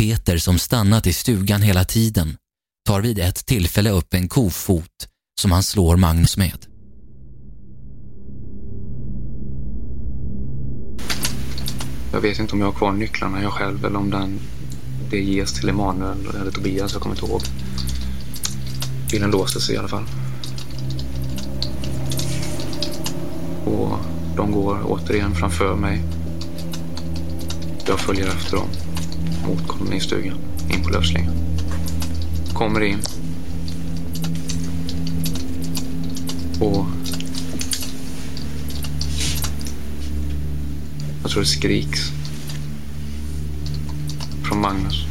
Peter 0.00 0.38
som 0.38 0.58
stannat 0.58 1.06
i 1.06 1.12
stugan 1.12 1.62
hela 1.62 1.84
tiden 1.84 2.36
tar 2.86 3.00
vid 3.00 3.18
ett 3.18 3.46
tillfälle 3.46 3.90
upp 3.90 4.14
en 4.14 4.28
kofot 4.28 5.09
som 5.40 5.52
han 5.52 5.62
slår 5.62 5.96
Magnus 5.96 6.36
med. 6.36 6.66
Jag 12.12 12.20
vet 12.20 12.38
inte 12.38 12.52
om 12.52 12.60
jag 12.60 12.66
har 12.66 12.72
kvar 12.72 12.92
nycklarna 12.92 13.42
jag 13.42 13.52
själv 13.52 13.84
eller 13.84 13.98
om 13.98 14.10
den, 14.10 14.40
det 15.10 15.20
ges 15.20 15.52
till 15.52 15.68
Emanuel 15.68 16.26
eller 16.40 16.50
Tobias. 16.50 16.92
Jag 16.92 17.02
kommer 17.02 17.16
inte 17.16 17.26
ihåg. 17.26 17.40
Bilen 19.10 19.30
låste 19.30 19.60
sig 19.60 19.74
i 19.74 19.78
alla 19.78 19.88
fall. 19.88 20.04
Och 23.64 23.98
de 24.36 24.52
går 24.52 24.78
återigen 24.84 25.34
framför 25.34 25.76
mig. 25.76 26.02
Jag 27.86 28.00
följer 28.00 28.26
efter 28.26 28.56
dem 28.56 28.68
mot 29.46 29.68
kolonistugan 29.68 30.38
in 30.70 30.82
på 30.84 30.90
lösningen. 30.90 31.32
Kommer 32.54 32.80
in. 32.80 32.98
Och 36.60 36.86
jag 41.22 41.30
tror 41.30 41.40
det 41.42 41.48
skriks. 41.48 42.00
Från 44.42 44.60
Magnus. 44.60 45.04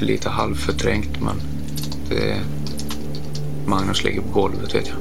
Lite 0.00 0.28
halvförträngt 0.28 1.20
men 1.20 1.36
det 2.08 2.40
Magnus 3.66 4.04
ligger 4.04 4.20
på 4.20 4.28
golvet 4.28 4.74
vet 4.74 4.88
jag. 4.88 4.96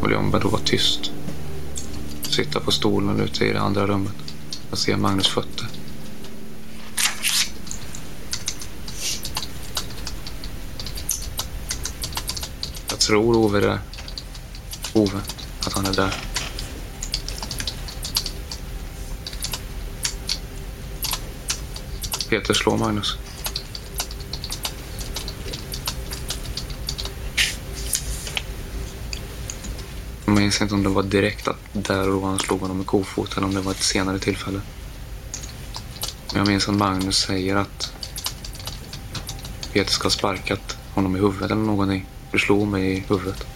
Och 0.00 0.10
Leon 0.10 0.30
bör 0.30 0.40
då 0.40 0.48
vara 0.48 0.62
tyst. 0.64 1.10
Sitta 2.22 2.60
på 2.60 2.70
stolen 2.70 3.20
ute 3.20 3.44
i 3.44 3.52
det 3.52 3.60
andra 3.60 3.86
rummet. 3.86 4.27
Jag 4.70 4.78
ser 4.78 4.96
Magnus 4.96 5.28
fötter. 5.28 5.66
Jag 12.88 12.98
tror 12.98 13.36
Ove 13.36 13.60
där. 13.60 13.80
Ove, 14.92 15.20
att 15.66 15.72
han 15.72 15.86
är 15.86 15.92
där. 15.92 16.14
Peter 22.28 22.54
slår 22.54 22.78
Magnus. 22.78 23.16
Minns 30.48 30.62
inte 30.62 30.74
om 30.74 30.82
det 30.82 30.88
var 30.88 31.02
direkt 31.02 31.48
att 31.48 31.56
där 31.72 32.08
och 32.08 32.20
då 32.20 32.26
han 32.26 32.38
slog 32.38 32.60
honom 32.60 32.76
med 32.76 32.86
kofot 32.86 33.36
eller 33.36 33.46
om 33.46 33.54
det 33.54 33.60
var 33.60 33.72
ett 33.72 33.82
senare 33.82 34.18
tillfälle. 34.18 34.60
Men 36.32 36.38
jag 36.38 36.48
minns 36.48 36.68
att 36.68 36.74
Magnus 36.74 37.18
säger 37.18 37.56
att 37.56 37.92
Peter 39.72 39.90
ska 39.90 40.04
ha 40.04 40.10
sparkat 40.10 40.76
honom 40.94 41.16
i 41.16 41.18
huvudet 41.18 41.50
eller 41.50 41.62
någonting. 41.62 42.06
Du 42.32 42.38
slog 42.38 42.68
mig 42.68 42.92
i 42.92 43.04
huvudet. 43.08 43.46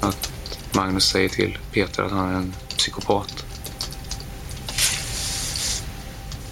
Att 0.00 0.30
Magnus 0.72 1.08
säger 1.08 1.28
till 1.28 1.58
Peter 1.72 2.02
att 2.02 2.12
han 2.12 2.28
är 2.28 2.34
en 2.34 2.54
psykopat. 2.76 3.44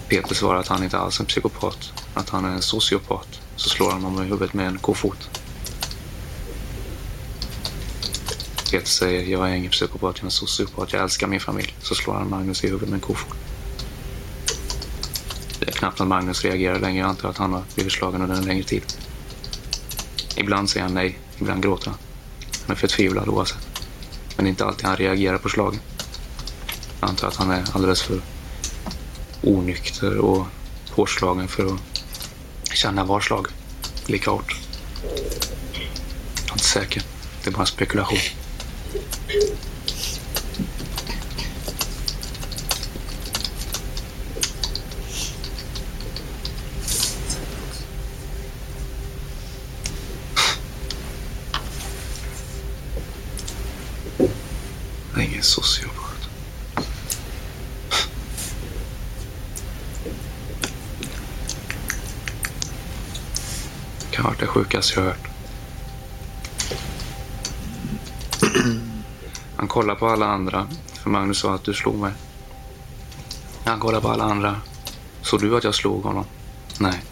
Peter 0.07 0.35
svarar 0.35 0.59
att 0.59 0.67
han 0.67 0.83
inte 0.83 0.97
alls 0.97 1.19
är 1.19 1.23
en 1.23 1.27
psykopat. 1.27 1.93
Att 2.13 2.29
han 2.29 2.45
är 2.45 2.49
en 2.49 2.61
sociopat. 2.61 3.39
Så 3.55 3.69
slår 3.69 3.91
han 3.91 4.03
honom 4.03 4.23
i 4.23 4.27
huvudet 4.27 4.53
med 4.53 4.67
en 4.67 4.79
kofot. 4.79 5.42
Peter 8.73 8.87
säger 8.87 9.23
jag 9.23 9.49
är 9.49 9.53
ingen 9.53 9.71
psykopat, 9.71 10.15
jag 10.17 10.23
är 10.23 10.25
en 10.25 10.31
sociopat. 10.31 10.93
Jag 10.93 11.03
älskar 11.03 11.27
min 11.27 11.39
familj. 11.39 11.75
Så 11.81 11.95
slår 11.95 12.13
han 12.13 12.29
Magnus 12.29 12.63
i 12.63 12.67
huvudet 12.67 12.89
med 12.89 12.95
en 12.95 13.01
kofot. 13.01 13.37
Det 15.59 15.67
är 15.67 15.71
knappt 15.71 16.01
att 16.01 16.07
Magnus 16.07 16.43
reagerar 16.43 16.79
längre. 16.79 16.99
Jag 16.99 17.09
antar 17.09 17.29
att 17.29 17.37
han 17.37 17.53
har 17.53 17.63
blivit 17.75 17.93
slagen 17.93 18.21
under 18.21 18.35
en 18.35 18.45
längre 18.45 18.63
tid. 18.63 18.83
Ibland 20.35 20.69
säger 20.69 20.83
han 20.83 20.93
nej, 20.93 21.19
ibland 21.37 21.63
gråter 21.63 21.89
han. 21.89 21.99
Han 22.67 22.75
är 22.75 22.79
förtvivlad 22.79 23.27
oavsett. 23.27 23.87
Men 24.35 24.45
det 24.45 24.47
är 24.47 24.49
inte 24.49 24.65
alltid 24.65 24.85
han 24.85 24.97
reagerar 24.97 25.37
på 25.37 25.49
slagen. 25.49 25.79
Jag 26.99 27.09
antar 27.09 27.27
att 27.27 27.35
han 27.35 27.51
är 27.51 27.63
alldeles 27.73 28.01
för 28.01 28.21
onykter 29.41 30.17
och 30.17 30.45
påslagen 30.95 31.47
för 31.47 31.65
att 31.65 31.79
känna 32.73 33.03
var 33.03 33.19
slag 33.19 33.47
lika 34.05 34.31
hårt. 34.31 34.55
Jag 35.03 36.49
är 36.49 36.53
inte 36.53 36.63
säker. 36.63 37.03
Det 37.43 37.49
är 37.49 37.53
bara 37.53 37.61
en 37.61 37.67
spekulation. 37.67 38.17
Jag 39.33 39.41
är 55.15 55.21
ingen 55.21 55.43
sociopat. 55.43 56.29
Kan 64.11 64.23
ha 64.25 64.29
varit 64.29 64.39
det 64.39 64.47
sjukaste 64.47 64.99
jag 64.99 65.05
hört. 65.05 65.32
Kollar 69.73 69.95
på 69.95 70.07
alla 70.07 70.25
andra. 70.25 70.67
För 70.93 71.09
Magnus 71.09 71.37
sa 71.37 71.53
att 71.53 71.63
du 71.63 71.73
slog 71.73 71.95
mig. 71.95 72.11
Han 73.65 73.79
kollar 73.79 74.01
på 74.01 74.07
alla 74.07 74.23
andra. 74.23 74.61
Såg 75.21 75.41
du 75.41 75.57
att 75.57 75.63
jag 75.63 75.75
slog 75.75 76.03
honom? 76.03 76.25
Nej. 76.79 77.03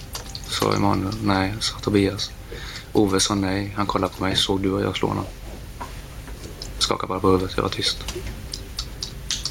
Sa 0.47 0.73
Emanuel. 0.73 1.13
Nej, 1.23 1.53
sa 1.59 1.79
Tobias. 1.79 2.31
Ove 2.93 3.19
sa 3.19 3.35
nej. 3.35 3.73
Han 3.75 3.85
kollade 3.85 4.13
på 4.17 4.23
mig. 4.23 4.35
Såg 4.35 4.61
du 4.61 4.77
att 4.77 4.83
jag 4.83 4.97
slog 4.97 5.09
honom? 5.09 5.25
Jag 6.73 6.83
skakade 6.83 7.07
bara 7.07 7.19
på 7.19 7.27
huvudet. 7.27 7.51
Jag 7.55 7.63
var 7.63 7.69
tyst. 7.69 7.97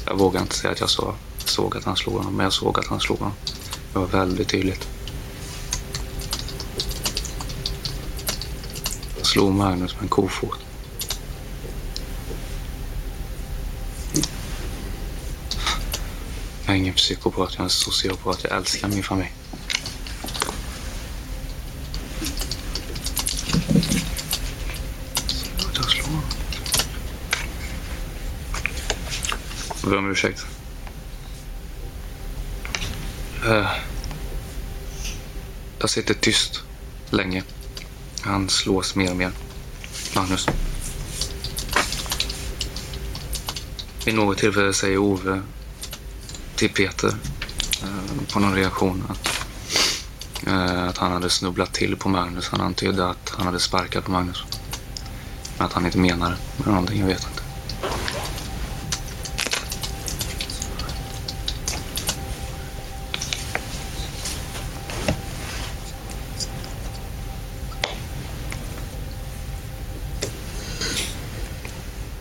Jag 0.05 0.17
vågade 0.17 0.43
inte 0.43 0.55
säga 0.55 0.71
att 0.71 0.79
jag 0.79 0.89
sa, 0.89 1.15
såg 1.37 1.77
att 1.77 1.83
han 1.83 1.95
slog 1.95 2.15
honom. 2.15 2.35
Men 2.35 2.43
jag 2.43 2.53
såg 2.53 2.79
att 2.79 2.87
han 2.87 2.99
slog 2.99 3.19
honom. 3.19 3.33
Det 3.93 3.99
var 3.99 4.07
väldigt 4.07 4.49
tydligt. 4.49 4.87
Jag 9.17 9.25
slog 9.25 9.51
Magnus 9.53 9.95
med 9.95 10.03
en 10.03 10.09
kofot. 10.09 10.59
Jag 16.71 16.75
är 16.75 16.81
ingen 16.81 16.93
psykopat, 16.93 17.53
jag 17.53 17.59
är 17.59 17.63
en 17.63 17.69
sociopat. 17.69 18.43
Jag 18.43 18.57
älskar 18.57 18.87
min 18.87 19.03
familj. 19.03 19.31
Jag 25.75 25.89
slår 25.89 26.05
honom. 26.05 26.23
Jag 29.81 29.89
ber 29.89 29.97
om 29.97 30.11
ursäkt. 30.11 30.45
Eh, 33.45 33.71
jag 35.79 35.89
sitter 35.89 36.13
tyst 36.13 36.61
länge. 37.09 37.43
Han 38.21 38.49
slås 38.49 38.95
mer 38.95 39.09
och 39.09 39.17
mer. 39.17 39.31
Magnus. 40.15 40.47
Vid 44.05 44.15
något 44.15 44.37
tillfälle 44.37 44.73
säger 44.73 44.97
Ove 44.97 45.41
till 46.61 46.85
Peter 46.85 47.13
eh, 47.83 48.33
på 48.33 48.39
någon 48.39 48.55
reaktion 48.55 49.03
att, 49.09 49.47
eh, 50.47 50.83
att 50.87 50.97
han 50.97 51.11
hade 51.11 51.29
snubblat 51.29 51.73
till 51.73 51.95
på 51.95 52.09
Magnus. 52.09 52.49
Han 52.49 52.61
antydde 52.61 53.09
att 53.09 53.29
han 53.29 53.45
hade 53.45 53.59
sparkat 53.59 54.05
på 54.05 54.11
Magnus. 54.11 54.43
Men 55.57 55.65
att 55.65 55.73
han 55.73 55.85
inte 55.85 55.97
menade 55.97 56.35
med 56.57 56.67
någonting, 56.67 56.99
jag 56.99 57.07
vet 57.07 57.27
inte. 57.29 57.43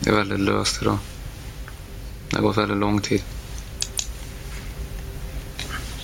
Det 0.01 0.11
är 0.11 0.15
väldigt 0.15 0.41
löst 0.41 0.83
idag. 0.83 0.99
Det 2.31 2.37
har 2.37 2.43
gått 2.43 2.57
väldigt 2.57 2.79
lång 2.79 3.01
tid. 3.01 3.23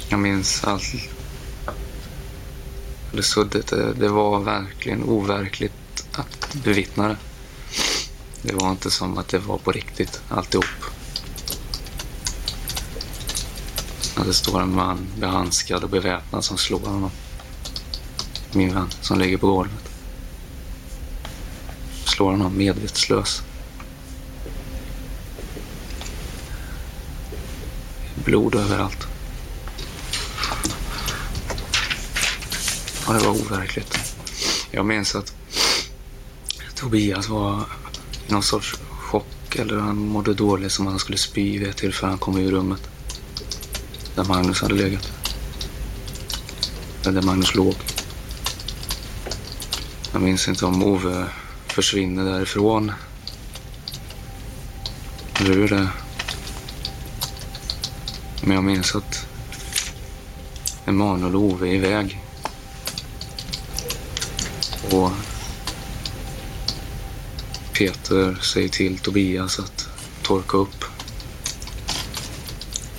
Jag 0.09 0.21
minns 0.21 0.65
allt. 0.65 0.93
Det 3.13 3.23
suddigt. 3.23 3.67
Det, 3.67 3.93
det 3.93 4.09
var 4.09 4.41
verkligen 4.41 5.03
overkligt 5.03 6.07
att 6.13 6.55
bevittna 6.65 7.09
det. 7.09 7.17
Det 8.43 8.55
var 8.55 8.71
inte 8.71 8.91
som 8.91 9.19
att 9.19 9.29
det 9.29 9.39
var 9.39 9.59
på 9.59 9.73
riktigt 9.73 10.21
alltihop. 10.29 10.65
Att 14.17 14.27
det 14.27 14.35
står 14.35 14.63
en 14.63 14.75
man 14.75 15.07
behandskad 15.21 15.85
och 15.85 15.91
beväpnad 15.91 16.45
som 16.45 16.59
slår 16.59 16.81
honom. 16.81 17.11
Min 18.53 18.75
vän 18.75 18.89
som 19.01 19.19
ligger 19.19 19.39
på 19.39 19.47
golvet. 19.47 19.89
Slår 22.05 22.31
honom 22.31 22.59
medvetslös. 22.59 23.43
Blod 28.25 28.55
överallt. 28.55 29.06
Ja, 33.07 33.13
det 33.13 33.19
var 33.19 33.31
overkligt. 33.31 33.99
Jag 34.71 34.87
minns 34.87 35.15
att 35.15 35.35
Tobias 36.75 37.29
var 37.29 37.65
i 38.29 38.33
någon 38.33 38.43
sorts 38.43 38.77
chock 38.91 39.57
eller 39.57 39.79
han 39.79 39.97
mådde 39.97 40.35
dåligt 40.35 40.73
som 40.73 40.87
han 40.87 40.99
skulle 40.99 41.19
spy 41.19 41.59
vid 41.59 41.69
ett 41.69 41.77
tillfälle 41.77 42.11
han 42.11 42.19
kom 42.19 42.39
ur 42.39 42.51
rummet. 42.51 42.81
Där 44.15 44.25
Magnus 44.25 44.63
hade 44.63 44.75
legat. 44.75 45.13
Eller 47.03 47.13
där 47.13 47.23
Magnus 47.23 47.55
låg. 47.55 47.75
Jag 50.13 50.23
minns 50.23 50.49
inte 50.49 50.67
om 50.67 50.83
Ove 50.83 51.27
försvinner 51.67 52.25
därifrån. 52.25 52.93
Eller 55.41 55.55
hur 55.55 55.69
det. 55.69 55.89
Men 58.43 58.55
jag 58.55 58.65
minns 58.65 58.95
att 58.95 59.27
Emanuel 60.87 61.35
och 61.35 61.43
Ove 61.43 61.69
är 61.69 61.75
iväg. 61.75 62.26
Och 64.91 65.11
Peter 67.73 68.35
säger 68.43 68.69
till 68.69 68.99
Tobias 68.99 69.59
att 69.59 69.89
torka 70.23 70.57
upp. 70.57 70.85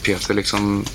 Peter 0.04 0.34
liksom... 0.34 0.86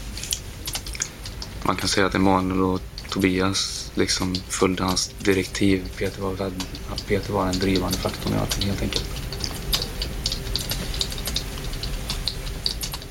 Man 1.63 1.77
kan 1.77 1.89
säga 1.89 2.07
att 2.07 2.15
Emanuel 2.15 2.61
och 2.61 2.81
Tobias 3.11 3.91
liksom 3.95 4.35
följde 4.35 4.85
hans 4.85 5.11
direktiv. 5.19 5.91
Peter 5.97 6.23
var, 6.23 6.51
Peter 7.09 7.33
var 7.33 7.47
den 7.47 7.59
drivande 7.59 7.99
faktorn 7.99 8.35
i 8.35 8.37
allting 8.37 8.69
helt 8.69 8.83
enkelt. 8.83 9.05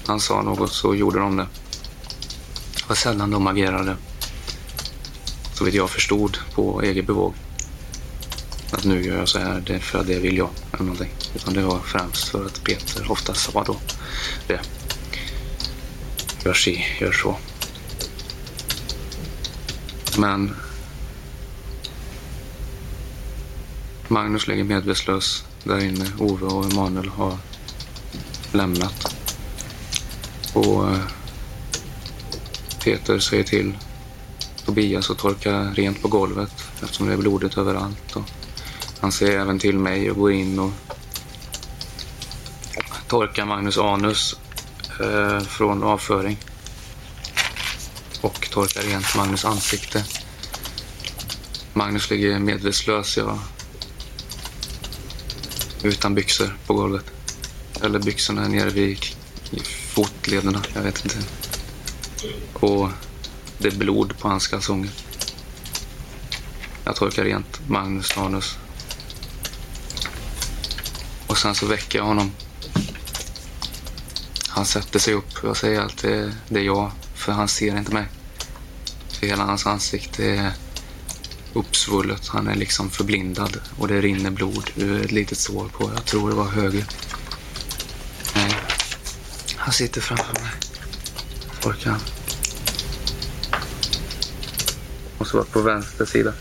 Han 0.06 0.20
sa 0.20 0.42
något 0.42 0.74
så 0.74 0.96
gjorde 0.96 1.20
de 1.20 1.38
det. 1.38 1.48
Det 2.76 2.90
var 2.90 2.96
sällan 2.96 3.32
de 3.32 3.48
agerade. 3.48 3.96
Så 5.54 5.64
vitt 5.64 5.74
jag 5.74 5.90
förstod 5.90 6.38
på 6.54 6.82
eget 6.82 7.08
bevåg. 7.08 7.34
Att 8.72 8.86
nu 8.86 9.04
gör 9.04 9.18
jag 9.18 9.30
så 9.30 9.40
här, 9.40 9.64
det 9.66 9.76
är 9.76 9.80
för 9.80 10.00
att 10.00 10.08
det 10.08 10.20
vill 10.20 10.38
jag. 10.38 10.50
Eller 10.74 10.84
någonting. 10.84 11.12
Utan 11.36 11.54
det 11.54 11.62
var 11.62 11.80
främst 11.80 12.30
för 12.30 12.46
att 12.46 12.64
Peter 12.64 13.12
ofta 13.12 13.34
sa 13.34 13.64
då 13.64 13.76
det. 14.48 14.60
Gör 16.46 16.54
si, 16.54 16.86
gör 17.00 17.12
så. 17.12 17.38
Men 20.18 20.56
Magnus 24.08 24.48
ligger 24.48 24.64
medvetslös 24.64 25.44
där 25.64 25.84
inne. 25.84 26.06
Ove 26.20 26.46
och 26.46 26.72
Emanuel 26.72 27.10
har 27.10 27.38
lämnat. 28.52 29.16
Och 30.54 30.90
eh, 30.90 31.00
Peter 32.84 33.20
säger 33.20 33.44
till 33.44 33.78
Tobias 34.66 35.10
att 35.10 35.18
torka 35.18 35.72
rent 35.76 36.02
på 36.02 36.08
golvet 36.08 36.52
eftersom 36.84 37.08
det 37.08 37.14
är 37.14 37.18
blodigt 37.18 37.58
överallt. 37.58 38.16
Och 38.16 38.41
han 39.02 39.12
säger 39.12 39.40
även 39.40 39.60
till 39.60 39.78
mig 39.78 40.12
och 40.12 40.18
går 40.18 40.32
in 40.32 40.60
och 40.60 40.72
torkar 43.08 43.46
Magnus 43.46 43.78
anus 43.78 44.36
eh, 45.00 45.40
från 45.40 45.84
avföring. 45.84 46.38
Och 48.22 48.50
torkar 48.52 48.82
rent 48.82 49.16
Magnus 49.16 49.46
ansikte. 49.46 50.06
Magnus 51.74 52.10
ligger 52.10 52.40
medvetslös, 52.40 53.18
ja. 53.18 53.40
Utan 55.84 56.16
byxor 56.16 56.58
på 56.66 56.74
golvet. 56.74 57.06
Eller 57.84 58.00
byxorna 58.00 58.48
nere 58.48 58.70
vid 58.70 58.98
fotlederna, 59.94 60.64
jag 60.74 60.82
vet 60.82 61.06
inte. 61.06 61.18
Och 62.54 62.90
det 63.58 63.68
är 63.68 63.76
blod 63.76 64.18
på 64.20 64.28
hans 64.28 64.48
kalsonger. 64.48 64.92
Jag 66.84 66.96
torkar 66.96 67.24
rent 67.24 67.70
Magnus 67.70 68.18
anus. 68.18 68.58
Och 71.32 71.38
sen 71.38 71.56
så 71.56 71.66
väcker 71.66 72.00
jag 72.00 72.06
honom. 72.06 72.32
Han 74.48 74.66
sätter 74.66 75.00
sig 75.00 75.14
upp. 75.14 75.44
Jag 75.44 75.58
säger 75.58 75.82
att 75.82 75.98
det, 75.98 76.34
det 76.50 76.60
är 76.60 76.64
jag, 76.64 76.92
för 77.16 77.32
han 77.32 77.48
ser 77.48 77.78
inte 77.78 77.94
mig. 77.94 78.06
För 79.10 79.28
hela 79.28 79.44
hans 79.44 79.66
ansikte 79.66 80.26
är 80.26 80.52
uppsvullet. 81.54 82.28
Han 82.28 82.48
är 82.48 82.56
liksom 82.56 82.90
förblindad 82.90 83.58
och 83.78 83.88
det 83.88 84.02
rinner 84.02 84.30
blod 84.30 84.70
ur 84.76 85.06
ett 85.06 85.12
litet 85.12 85.38
sår 85.38 85.68
på, 85.68 85.92
jag 85.96 86.06
tror 86.06 86.30
det 86.30 86.36
var 86.36 86.50
höger. 86.50 86.86
Nej, 88.36 88.56
han 89.56 89.74
sitter 89.74 90.02
framför 90.02 90.42
mig. 90.42 90.52
Orkar 91.66 91.92
han. 91.92 92.02
Och 95.18 95.28
så 95.28 95.38
var 95.38 95.44
på 95.44 95.62
vänster 95.62 96.06
sida. 96.06 96.34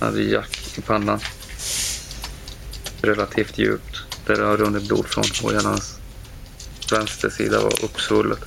Han 0.00 0.08
hade 0.08 0.22
jack 0.22 0.78
i 0.78 0.80
pannan. 0.80 1.20
Relativt 3.00 3.58
djupt. 3.58 3.91
Där 4.26 4.36
det 4.36 4.44
har 4.44 4.56
runnit 4.56 4.88
blod 4.88 5.06
från. 5.06 5.24
Och 5.42 5.52
hela 5.52 5.68
hans 5.68 5.98
vänster 6.90 7.30
sida 7.30 7.62
var 7.62 7.84
uppsvullet. 7.84 8.40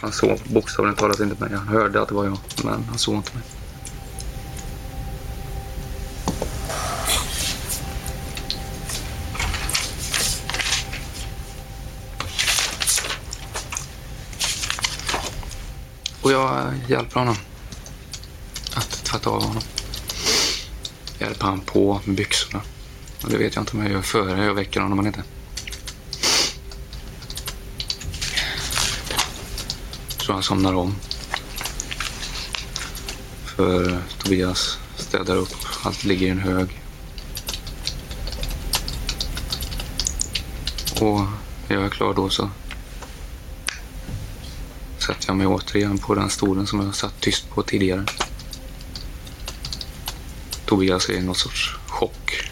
Han 0.00 0.12
såg 0.12 0.40
bokstavligen 0.44 0.96
talat 0.96 1.20
inte 1.20 1.44
mig. 1.44 1.54
Han 1.54 1.68
hörde 1.68 2.02
att 2.02 2.08
det 2.08 2.14
var 2.14 2.24
jag, 2.24 2.38
men 2.64 2.84
han 2.84 2.98
såg 2.98 3.14
inte 3.14 3.34
mig. 3.34 3.42
Och 16.22 16.32
jag 16.32 16.74
hjälper 16.88 17.20
honom 17.20 17.36
att 18.74 19.04
tvätta 19.04 19.30
av 19.30 19.42
honom. 19.42 19.62
Hjälper 21.18 21.46
han 21.46 21.60
på 21.60 22.00
med 22.04 22.16
byxorna. 22.16 22.62
Och 23.26 23.32
det 23.32 23.38
vet 23.38 23.54
jag 23.54 23.62
inte 23.62 23.76
om 23.76 23.82
jag 23.82 23.92
gör 23.92 24.02
före 24.02 24.44
jag 24.44 24.54
väcker 24.54 24.80
honom 24.80 24.98
eller 24.98 25.08
inte. 25.08 25.22
tror 30.18 30.34
han 30.34 30.42
somnar 30.42 30.74
om. 30.74 30.94
För 33.44 34.02
Tobias 34.18 34.78
städar 34.96 35.36
upp. 35.36 35.54
Allt 35.82 36.04
ligger 36.04 36.26
i 36.26 36.30
en 36.30 36.38
hög. 36.38 36.80
Och 41.00 41.20
när 41.68 41.76
jag 41.76 41.84
är 41.84 41.88
klar 41.88 42.14
då 42.14 42.28
så 42.28 42.50
sätter 44.98 45.24
jag 45.26 45.36
mig 45.36 45.46
återigen 45.46 45.98
på 45.98 46.14
den 46.14 46.30
stolen 46.30 46.66
som 46.66 46.80
jag 46.80 46.94
satt 46.94 47.20
tyst 47.20 47.50
på 47.50 47.62
tidigare. 47.62 48.04
Tobias 50.64 51.08
är 51.08 51.22
något 51.22 51.38
sorts 51.38 51.76
chock. 51.86 52.50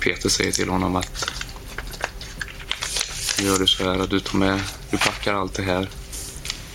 Peter 0.00 0.28
säger 0.28 0.52
till 0.52 0.68
honom 0.68 0.96
att 0.96 1.30
nu 3.38 3.46
gör 3.46 3.58
du 3.58 3.66
så 3.66 3.84
här 3.84 3.98
att 3.98 4.10
du 4.10 4.20
tar 4.20 4.38
med, 4.38 4.60
du 4.90 4.98
packar 4.98 5.34
allt 5.34 5.54
det 5.54 5.62
här, 5.62 5.88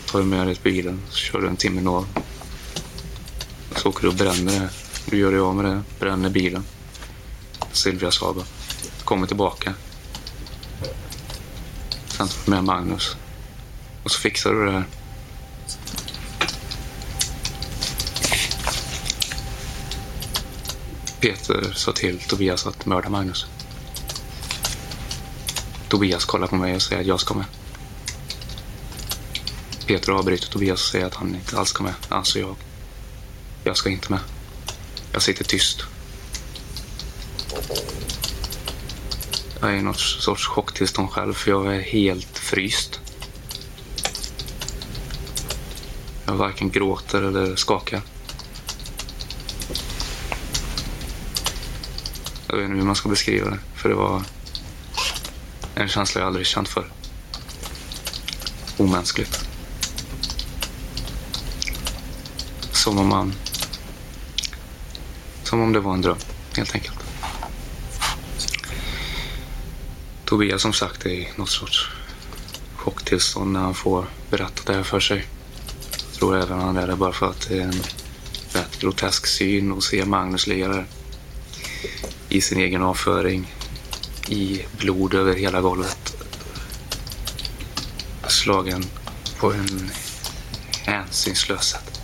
tar 0.06 0.24
med 0.24 0.48
dig 0.48 0.56
till 0.56 0.64
bilen, 0.64 1.02
så 1.10 1.18
kör 1.18 1.42
du 1.42 1.48
en 1.48 1.56
timme 1.56 1.82
norr. 1.82 2.06
Så 3.76 3.90
åker 3.90 4.02
du 4.02 4.08
och 4.08 4.14
bränner 4.14 4.60
det. 4.60 4.70
Du 5.06 5.18
gör 5.18 5.32
dig 5.32 5.40
av 5.40 5.56
med 5.56 5.66
det, 5.66 5.82
bränner 6.00 6.30
bilen. 6.30 6.64
Silvia 7.72 8.12
Saba. 8.12 8.44
Kommer 9.04 9.28
tillbaka. 9.28 9.74
Sen 12.08 12.28
tar 12.28 12.46
du 12.46 12.52
med 12.52 12.64
Magnus. 12.64 13.16
Och 14.04 14.12
så 14.12 14.20
fixar 14.20 14.54
du 14.54 14.66
det 14.66 14.72
här. 14.72 14.86
Peter 21.26 21.72
sa 21.76 21.92
till 21.92 22.20
Tobias 22.20 22.68
att 22.68 22.86
mörda 22.86 23.10
Magnus. 23.10 23.46
Tobias 25.90 26.26
kollar 26.26 26.48
på 26.48 26.56
mig 26.56 26.76
och 26.76 26.82
säger 26.82 27.02
att 27.02 27.08
jag 27.08 27.20
ska 27.20 27.34
med. 27.34 27.46
Peter 29.88 30.12
avbryter 30.12 30.48
Tobias 30.48 30.82
och 30.82 30.92
säger 30.92 31.06
att 31.06 31.16
han 31.16 31.36
inte 31.36 31.58
alls 31.58 31.70
ska 31.70 31.84
med. 31.84 31.94
Alltså 32.10 32.40
jag. 32.40 32.56
Jag 33.64 33.78
ska 33.78 33.90
inte 33.90 34.12
med. 34.12 34.20
Jag 35.12 35.22
sitter 35.22 35.44
tyst. 35.44 35.82
Jag 39.62 39.70
är 39.70 39.76
i 39.76 39.82
något 39.82 40.00
sorts 40.00 40.48
chocktillstånd 40.48 41.10
själv 41.10 41.34
för 41.34 41.52
jag 41.52 41.76
är 41.76 41.82
helt 41.82 42.38
fryst. 42.38 43.00
Jag 46.26 46.34
varken 46.34 46.70
gråter 46.70 47.22
eller 47.22 47.56
skakar. 47.56 48.02
Jag 52.56 52.62
vet 52.62 52.70
inte 52.70 52.80
hur 52.80 52.86
man 52.86 52.96
ska 52.96 53.10
beskriva 53.10 53.50
det. 53.50 53.60
För 53.76 53.90
det 53.90 53.96
var 53.96 54.24
En 55.76 55.88
känsla 55.88 56.22
jag 56.22 56.28
aldrig 56.28 56.46
känt 56.46 56.70
för. 56.70 56.92
Omänskligt. 58.78 59.48
Som 62.72 62.98
om 62.98 63.08
man... 63.08 63.34
Som 65.44 65.62
om 65.62 65.74
det 65.74 65.80
var 65.80 65.94
en 65.94 66.02
dröm, 66.02 66.18
helt 66.58 66.76
enkelt. 66.76 67.00
Tobias 70.26 70.62
som 70.62 70.74
sagt 70.74 71.06
är 71.06 71.10
i 71.10 71.30
något 71.36 71.50
sorts 71.50 71.90
chocktillstånd 72.76 73.52
när 73.52 73.60
han 73.60 73.76
får 73.76 74.06
berätta 74.30 74.72
det 74.72 74.78
här 74.78 74.84
för 74.84 75.00
sig. 75.00 75.26
Jag 75.92 76.20
tror 76.20 76.38
även 76.38 76.60
han 76.60 76.78
är 76.78 76.88
det 76.88 76.96
bara 76.96 77.14
för 77.14 77.30
att 77.30 77.48
det 77.50 77.58
är 77.58 77.64
en 77.64 77.84
rätt 78.54 78.80
grotesk 78.80 79.28
syn 79.28 79.74
att 79.78 79.84
se 79.84 80.06
Magnus 80.06 80.48
ligga 80.48 80.68
där 80.68 80.86
i 82.30 82.42
sin 82.42 82.60
egen 82.60 82.82
avföring 82.82 83.54
i 84.28 84.62
blod 84.78 85.14
över 85.14 85.36
hela 85.36 85.62
golvet. 85.62 86.16
Slagen 88.28 88.86
på 89.40 89.54
en 89.54 89.92
hänsynslös 90.84 91.64
sätt. 91.64 92.02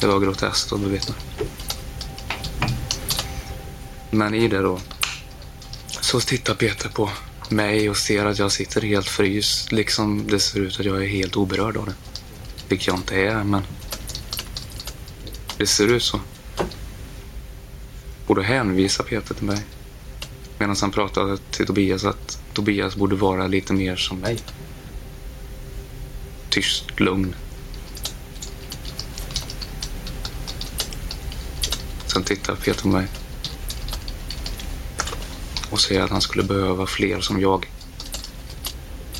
Det 0.00 0.06
var 0.06 0.20
groteskt 0.20 0.72
att 0.72 0.80
bevittna. 0.80 1.14
Men 4.10 4.34
i 4.34 4.48
det 4.48 4.58
då 4.58 4.80
så 6.00 6.20
tittar 6.20 6.54
Peter 6.54 6.88
på 6.88 7.10
mig 7.48 7.90
och 7.90 7.96
ser 7.96 8.26
att 8.26 8.38
jag 8.38 8.52
sitter 8.52 8.80
helt 8.80 9.08
fryst. 9.08 9.72
Liksom 9.72 10.26
det 10.26 10.40
ser 10.40 10.60
ut 10.60 10.80
att 10.80 10.86
jag 10.86 11.04
är 11.04 11.08
helt 11.08 11.36
oberörd 11.36 11.76
av 11.76 11.86
det. 11.86 11.94
Vilket 12.68 12.86
jag 12.86 12.96
inte 12.96 13.16
är, 13.16 13.44
men 13.44 13.62
det 15.58 15.66
ser 15.66 15.86
ut 15.86 16.02
så. 16.02 16.20
Borde 18.26 18.42
hänvisa 18.42 19.02
Peter 19.02 19.34
till 19.34 19.44
mig. 19.44 19.64
Medan 20.58 20.76
han 20.80 20.90
pratade 20.90 21.38
till 21.50 21.66
Tobias 21.66 22.04
att 22.04 22.42
Tobias 22.52 22.96
borde 22.96 23.16
vara 23.16 23.46
lite 23.46 23.72
mer 23.72 23.96
som 23.96 24.18
mig. 24.18 24.38
Tyst, 26.48 27.00
lugn. 27.00 27.34
Sen 32.06 32.24
tittar 32.24 32.54
Peter 32.54 32.82
på 32.82 32.88
mig. 32.88 33.06
Och 35.70 35.80
säger 35.80 36.02
att 36.02 36.10
han 36.10 36.20
skulle 36.20 36.42
behöva 36.42 36.86
fler 36.86 37.20
som 37.20 37.40
jag. 37.40 37.66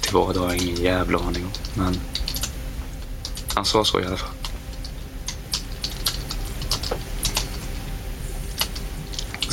Till 0.01 0.14
vad 0.14 0.37
har 0.37 0.46
jag 0.46 0.57
ingen 0.57 0.83
jävla 0.83 1.18
aning 1.18 1.44
om. 1.44 1.51
Men 1.74 2.01
han 3.55 3.64
sa 3.64 3.85
så 3.85 4.01
i 4.01 4.07
alla 4.07 4.16
fall. 4.16 4.38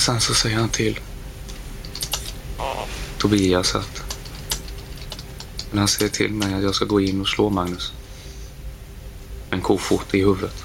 Sen 0.05 0.21
så 0.21 0.33
säger 0.33 0.57
han 0.57 0.69
till 0.69 0.99
Tobias 3.17 3.75
att 3.75 4.03
men 5.69 5.79
han 5.79 5.87
säger 5.87 6.11
till 6.11 6.31
mig 6.31 6.53
att 6.53 6.63
jag 6.63 6.75
ska 6.75 6.85
gå 6.85 7.01
in 7.01 7.21
och 7.21 7.27
slå 7.27 7.49
Magnus. 7.49 7.93
En 9.49 9.61
kofot 9.61 10.13
i 10.13 10.19
huvudet. 10.19 10.63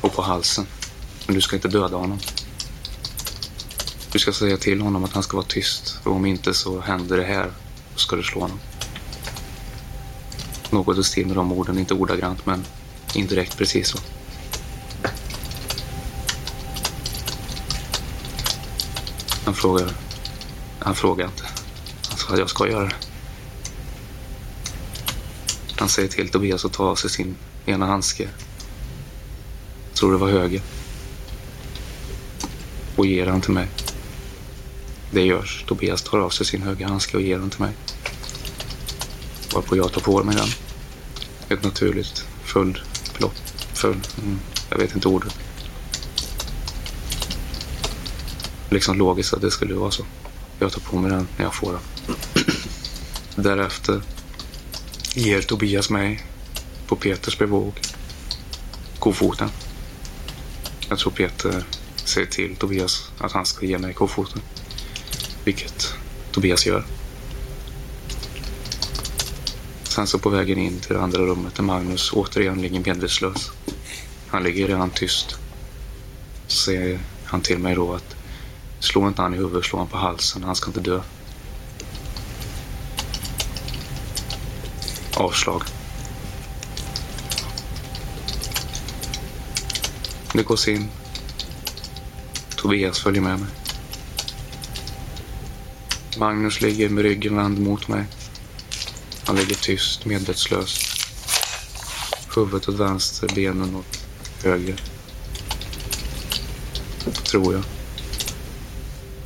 Och 0.00 0.14
på 0.14 0.22
halsen. 0.22 0.66
Men 1.26 1.34
du 1.34 1.40
ska 1.40 1.56
inte 1.56 1.68
döda 1.68 1.96
honom. 1.96 2.18
Du 4.12 4.18
ska 4.18 4.32
säga 4.32 4.56
till 4.56 4.80
honom 4.80 5.04
att 5.04 5.12
han 5.12 5.22
ska 5.22 5.36
vara 5.36 5.46
tyst. 5.46 5.98
Och 6.04 6.12
om 6.12 6.26
inte 6.26 6.54
så 6.54 6.80
händer 6.80 7.16
det 7.16 7.24
här. 7.24 7.50
Då 7.92 7.98
ska 7.98 8.16
du 8.16 8.22
slå 8.22 8.40
honom. 8.40 8.60
Något 10.70 10.98
i 10.98 11.04
stil 11.04 11.26
med 11.26 11.36
de 11.36 11.52
orden. 11.52 11.78
Inte 11.78 11.94
ordagrant 11.94 12.46
men 12.46 12.64
indirekt 13.14 13.56
precis 13.56 13.88
så. 13.88 13.98
Han 19.46 19.54
frågar. 19.54 19.90
Han 20.78 20.94
frågar 20.94 21.26
inte. 21.26 21.44
Han 22.08 22.18
sa 22.18 22.32
att 22.32 22.38
jag 22.38 22.50
ska 22.50 22.68
göra 22.68 22.84
det. 22.84 22.94
Han 25.76 25.88
säger 25.88 26.08
till 26.08 26.28
Tobias 26.28 26.64
att 26.64 26.72
ta 26.72 26.84
av 26.84 26.94
sig 26.94 27.10
sin 27.10 27.36
ena 27.66 27.86
handske. 27.86 28.22
Jag 29.88 29.94
tror 29.94 30.12
det 30.12 30.18
var 30.18 30.28
höger. 30.28 30.62
Och 32.96 33.06
ger 33.06 33.26
den 33.26 33.40
till 33.40 33.52
mig. 33.52 33.68
Det 35.10 35.22
görs. 35.22 35.64
Tobias 35.68 36.02
tar 36.02 36.18
av 36.18 36.30
sig 36.30 36.46
sin 36.46 36.62
högra 36.62 36.88
handske 36.88 37.16
och 37.16 37.22
ger 37.22 37.38
den 37.38 37.50
till 37.50 37.60
mig. 37.60 37.72
Varpå 39.54 39.76
jag 39.76 39.92
tar 39.92 40.00
på 40.00 40.24
mig 40.24 40.36
den. 40.36 40.48
Ett 41.48 41.64
naturligt 41.64 42.26
följdbelopp. 42.44 43.36
Följd. 43.74 44.08
Mm, 44.22 44.38
jag 44.70 44.78
vet 44.78 44.94
inte 44.94 45.08
ordet. 45.08 45.45
Liksom 48.70 48.98
logiskt 48.98 49.34
att 49.34 49.40
det 49.40 49.50
skulle 49.50 49.74
vara 49.74 49.90
så. 49.90 50.04
Jag 50.58 50.72
tar 50.72 50.80
på 50.80 50.96
mig 50.96 51.10
den 51.10 51.28
när 51.36 51.44
jag 51.44 51.54
får 51.54 51.72
den. 51.72 52.16
Därefter 53.44 54.02
ger 55.14 55.42
Tobias 55.42 55.90
mig 55.90 56.26
på 56.86 56.96
Peters 56.96 57.38
bevåg 57.38 57.80
kofoten. 58.98 59.48
Jag 60.88 60.98
tror 60.98 61.12
Peter 61.12 61.64
säger 62.04 62.26
till 62.26 62.56
Tobias 62.56 63.10
att 63.18 63.32
han 63.32 63.46
ska 63.46 63.66
ge 63.66 63.78
mig 63.78 63.94
kofoten. 63.94 64.42
Vilket 65.44 65.94
Tobias 66.32 66.66
gör. 66.66 66.84
Sen 69.82 70.06
så 70.06 70.18
på 70.18 70.28
vägen 70.28 70.58
in 70.58 70.80
till 70.80 70.94
det 70.94 71.02
andra 71.02 71.20
rummet 71.22 71.54
där 71.54 71.62
Magnus 71.62 72.12
återigen 72.12 72.62
ligger 72.62 72.80
medvetslös. 72.80 73.50
Han 74.26 74.42
ligger 74.42 74.68
redan 74.68 74.90
tyst. 74.90 75.36
Så 76.46 76.56
säger 76.56 77.00
han 77.24 77.40
till 77.40 77.58
mig 77.58 77.74
då 77.74 77.94
att 77.94 78.15
slå 78.80 79.08
inte 79.08 79.22
han 79.22 79.34
i 79.34 79.36
huvudet, 79.36 79.64
slå 79.64 79.78
han 79.78 79.88
på 79.88 79.96
halsen. 79.96 80.44
Han 80.44 80.56
ska 80.56 80.66
inte 80.66 80.80
dö. 80.80 81.00
Avslag. 85.16 85.62
Det 90.32 90.42
går 90.42 90.68
in. 90.68 90.88
Tobias 92.56 92.98
följer 92.98 93.22
med 93.22 93.40
mig. 93.40 93.48
Magnus 96.18 96.60
ligger 96.60 96.88
med 96.88 97.04
ryggen 97.04 97.36
vänd 97.36 97.58
mot 97.58 97.88
mig. 97.88 98.04
Han 99.26 99.36
ligger 99.36 99.54
tyst, 99.54 100.04
medvetslös. 100.04 100.78
Huvudet 102.36 102.68
åt 102.68 102.74
vänster, 102.74 103.28
benen 103.34 103.76
åt 103.76 103.98
höger. 104.44 104.82
Tror 107.24 107.54
jag. 107.54 107.62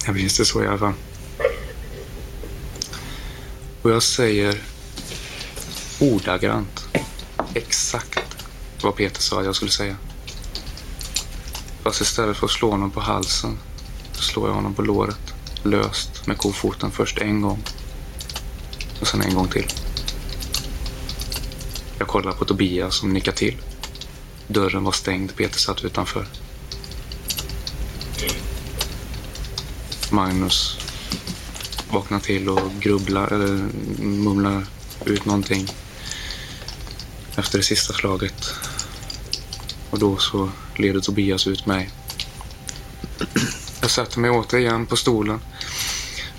Jag 0.07 0.15
minns 0.15 0.37
det 0.37 0.45
så 0.45 0.63
i 0.63 0.67
alla 0.67 0.79
fall. 0.79 0.93
Och 3.83 3.91
jag 3.91 4.03
säger 4.03 4.63
ordagrant 6.01 6.85
exakt 7.55 8.47
vad 8.83 8.97
Peter 8.97 9.21
sa 9.21 9.41
att 9.41 9.47
jag 9.47 9.55
skulle 9.55 9.71
säga. 9.71 9.97
Fast 11.83 12.01
istället 12.01 12.37
för 12.37 12.47
att 12.47 12.53
slå 12.53 12.71
honom 12.71 12.91
på 12.91 13.01
halsen 13.01 13.59
så 14.13 14.23
slår 14.23 14.49
jag 14.49 14.55
honom 14.55 14.75
på 14.75 14.83
låret 14.83 15.35
löst 15.63 16.27
med 16.27 16.39
kofoten 16.39 16.91
först 16.91 17.19
en 17.19 17.41
gång 17.41 17.63
och 19.01 19.07
sen 19.07 19.23
en 19.23 19.35
gång 19.35 19.49
till. 19.49 19.67
Jag 21.99 22.09
kollar 22.09 22.33
på 22.33 22.45
Tobias 22.45 22.95
som 22.95 23.13
nickar 23.13 23.33
till. 23.33 23.57
Dörren 24.47 24.85
var 24.85 24.93
stängd, 24.93 25.37
Peter 25.37 25.59
satt 25.59 25.85
utanför. 25.85 26.27
Magnus 30.13 30.79
vaknar 31.91 32.21
till 32.21 32.49
och 32.49 32.73
grubblar 32.81 33.33
eller 33.33 33.69
mumlar 33.99 34.67
ut 35.05 35.25
någonting 35.25 35.69
efter 37.37 37.59
det 37.59 37.65
sista 37.65 37.93
slaget. 37.93 38.55
Och 39.91 39.99
då 39.99 40.17
så 40.17 40.51
leder 40.77 41.01
Tobias 41.01 41.47
ut 41.47 41.67
mig. 41.67 41.91
Jag 43.81 43.91
sätter 43.91 44.21
mig 44.21 44.31
återigen 44.31 44.87
på 44.87 44.97
stolen. 44.97 45.41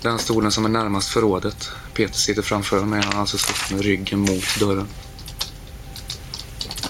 Den 0.02 0.18
stolen 0.18 0.52
som 0.52 0.64
är 0.64 0.68
närmast 0.68 1.08
förrådet. 1.08 1.70
Peter 1.94 2.14
sitter 2.14 2.42
framför 2.42 2.84
mig. 2.84 3.02
Han 3.02 3.12
har 3.12 3.20
alltså 3.20 3.38
stått 3.38 3.70
med 3.70 3.80
ryggen 3.80 4.18
mot 4.18 4.58
dörren. 4.60 4.88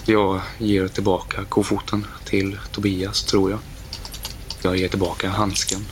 Jag 0.05 0.41
ger 0.57 0.87
tillbaka 0.87 1.45
kofoten 1.49 2.07
till 2.25 2.59
Tobias, 2.71 3.23
tror 3.23 3.51
jag. 3.51 3.59
Jag 4.61 4.77
ger 4.77 4.89
tillbaka 4.89 5.29
handsken. 5.29 5.85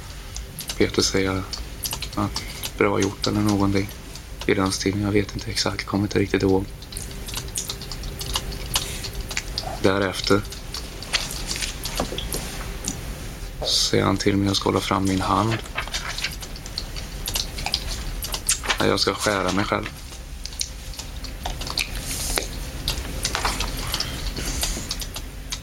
Peter 0.81 1.01
säger 1.01 1.43
att 2.15 2.43
bra 2.77 2.99
gjort 2.99 3.27
eller 3.27 3.41
någonting 3.41 3.89
i 4.45 4.53
den 4.53 4.71
stilen. 4.71 5.01
Jag 5.01 5.11
vet 5.11 5.33
inte 5.33 5.51
exakt, 5.51 5.85
kommer 5.85 6.03
inte 6.03 6.19
riktigt 6.19 6.43
ihåg. 6.43 6.65
Därefter 9.81 10.41
säger 13.89 14.03
han 14.03 14.17
till 14.17 14.37
mig 14.37 14.45
att 14.45 14.49
jag 14.49 14.55
ska 14.55 14.69
hålla 14.69 14.79
fram 14.79 15.05
min 15.05 15.21
hand. 15.21 15.57
Jag 18.79 18.99
ska 18.99 19.13
skära 19.13 19.51
mig 19.51 19.65
själv. 19.65 19.89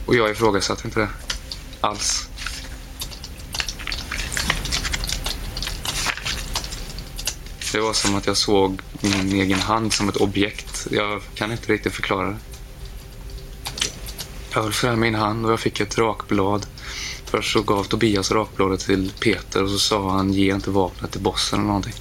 Och 0.06 0.14
jag 0.14 0.30
ifrågasatte 0.30 0.82
inte 0.88 1.00
det 1.00 1.08
alls. 1.80 2.28
Det 7.78 7.82
var 7.82 7.92
som 7.92 8.14
att 8.14 8.26
jag 8.26 8.36
såg 8.36 8.80
min 9.00 9.32
egen 9.32 9.58
hand 9.58 9.92
som 9.92 10.08
ett 10.08 10.16
objekt. 10.16 10.86
Jag 10.90 11.22
kan 11.34 11.52
inte 11.52 11.72
riktigt 11.72 11.92
förklara 11.92 12.28
det. 12.28 12.36
Jag 14.54 14.62
höll 14.62 14.72
fram 14.72 15.00
min 15.00 15.14
hand 15.14 15.46
och 15.46 15.52
jag 15.52 15.60
fick 15.60 15.80
ett 15.80 15.98
rakblad. 15.98 16.66
Först 17.24 17.52
så 17.52 17.62
gav 17.62 17.84
Tobias 17.84 18.30
rakbladet 18.30 18.80
till 18.80 19.12
Peter 19.20 19.62
och 19.62 19.70
så 19.70 19.78
sa 19.78 20.10
han 20.10 20.32
ge 20.32 20.54
inte 20.54 20.70
vapnet 20.70 21.12
till 21.12 21.20
bossen 21.20 21.58
eller 21.58 21.66
någonting. 21.66 21.94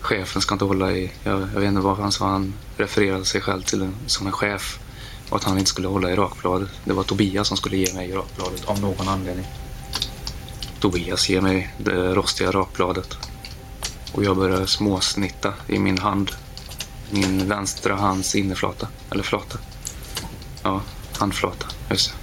Chefen 0.00 0.42
ska 0.42 0.54
inte 0.54 0.64
hålla 0.64 0.92
i, 0.92 1.12
jag, 1.22 1.40
jag 1.40 1.60
vet 1.60 1.68
inte 1.68 1.80
varför 1.80 2.02
han 2.02 2.12
sa, 2.12 2.26
han 2.26 2.54
refererade 2.76 3.24
sig 3.24 3.40
själv 3.40 3.62
till 3.62 3.82
en, 3.82 3.94
som 4.06 4.26
en 4.26 4.32
chef 4.32 4.78
och 5.30 5.36
att 5.36 5.44
han 5.44 5.58
inte 5.58 5.70
skulle 5.70 5.88
hålla 5.88 6.10
i 6.10 6.16
rakbladet. 6.16 6.70
Det 6.84 6.92
var 6.92 7.02
Tobias 7.02 7.48
som 7.48 7.56
skulle 7.56 7.76
ge 7.76 7.94
mig 7.94 8.12
rakbladet 8.12 8.64
av 8.64 8.80
någon 8.80 9.08
anledning. 9.08 9.46
Tobias 10.80 11.28
ger 11.28 11.40
mig 11.40 11.74
det 11.78 12.14
rostiga 12.14 12.50
rakbladet 12.50 13.18
och 14.14 14.24
jag 14.24 14.36
börjar 14.36 14.66
småsnitta 14.66 15.54
i 15.68 15.78
min 15.78 15.98
hand. 15.98 16.30
Min 17.10 17.48
vänstra 17.48 17.96
hands 17.96 18.34
innerflata, 18.34 18.88
eller 19.10 19.22
flata. 19.22 19.58
Ja, 20.62 20.82
handflata, 21.18 21.66
just 21.90 22.10
det. 22.10 22.16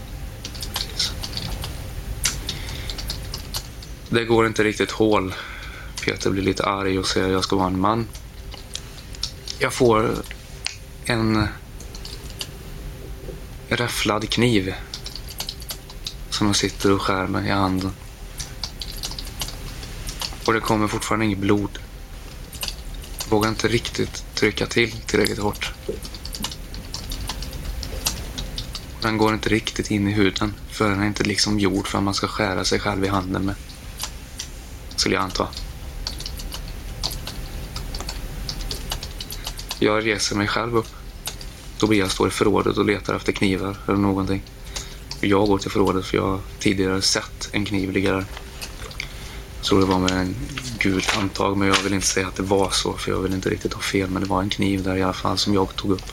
Det 4.09 4.25
går 4.25 4.47
inte 4.47 4.63
riktigt 4.63 4.91
hål. 4.91 5.33
Peter 6.05 6.29
blir 6.29 6.43
lite 6.43 6.65
arg 6.65 6.99
och 6.99 7.07
säger 7.07 7.27
att 7.27 7.33
jag 7.33 7.43
ska 7.43 7.55
vara 7.55 7.67
en 7.67 7.79
man. 7.79 8.07
Jag 9.59 9.73
får 9.73 10.15
en 11.05 11.47
räfflad 13.69 14.29
kniv 14.29 14.73
som 16.29 16.47
jag 16.47 16.55
sitter 16.55 16.91
och 16.91 17.01
skär 17.01 17.27
med 17.27 17.45
i 17.45 17.49
handen. 17.49 17.91
Och 20.51 20.55
det 20.55 20.61
kommer 20.61 20.87
fortfarande 20.87 21.25
inget 21.25 21.37
blod. 21.37 21.79
Vågar 23.29 23.49
inte 23.49 23.67
riktigt 23.67 24.35
trycka 24.35 24.65
till 24.65 24.91
tillräckligt 24.91 25.39
hårt. 25.39 25.73
Den 29.01 29.17
går 29.17 29.33
inte 29.33 29.49
riktigt 29.49 29.91
in 29.91 30.07
i 30.07 30.11
huden. 30.11 30.53
För 30.71 30.89
den 30.89 31.01
är 31.01 31.07
inte 31.07 31.23
liksom 31.23 31.59
gjord 31.59 31.87
för 31.87 31.97
att 31.97 32.03
man 32.03 32.13
ska 32.13 32.27
skära 32.27 32.65
sig 32.65 32.79
själv 32.79 33.05
i 33.05 33.07
handen 33.07 33.45
med. 33.45 33.55
Skulle 34.95 35.15
jag 35.15 35.23
anta. 35.23 35.47
Jag 39.79 40.05
reser 40.05 40.35
mig 40.35 40.47
själv 40.47 40.77
upp. 40.77 40.89
Tobias 41.77 42.13
står 42.13 42.27
i 42.27 42.31
förrådet 42.31 42.77
och 42.77 42.85
letar 42.85 43.15
efter 43.15 43.31
knivar 43.31 43.77
eller 43.87 43.97
någonting. 43.97 44.43
Jag 45.21 45.47
går 45.47 45.57
till 45.57 45.71
förrådet 45.71 46.05
för 46.05 46.17
jag 46.17 46.27
har 46.27 46.39
tidigare 46.59 47.01
sett 47.01 47.49
en 47.51 47.65
kniv 47.65 47.91
ligga 47.91 48.11
där. 48.13 48.25
Jag 49.61 49.65
tror 49.65 49.79
det 49.79 49.85
var 49.85 49.99
med 49.99 50.11
en 50.11 50.35
gult 50.79 51.05
handtag 51.05 51.57
men 51.57 51.67
jag 51.67 51.81
vill 51.83 51.93
inte 51.93 52.07
säga 52.07 52.27
att 52.27 52.35
det 52.35 52.43
var 52.43 52.69
så 52.69 52.93
för 52.93 53.11
jag 53.11 53.19
vill 53.19 53.33
inte 53.33 53.49
riktigt 53.49 53.73
ha 53.73 53.81
fel. 53.81 54.09
Men 54.09 54.21
det 54.21 54.29
var 54.29 54.41
en 54.41 54.49
kniv 54.49 54.83
där 54.83 54.95
i 54.95 55.03
alla 55.03 55.13
fall 55.13 55.37
som 55.37 55.53
jag 55.53 55.75
tog 55.75 55.91
upp. 55.91 56.11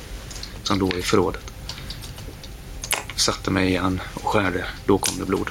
Som 0.62 0.78
låg 0.78 0.94
i 0.94 1.02
förrådet. 1.02 1.50
Satte 3.16 3.50
mig 3.50 3.68
igen 3.68 4.00
och 4.14 4.26
skärde. 4.26 4.66
Då 4.86 4.98
kom 4.98 5.18
det 5.18 5.24
blod. 5.24 5.50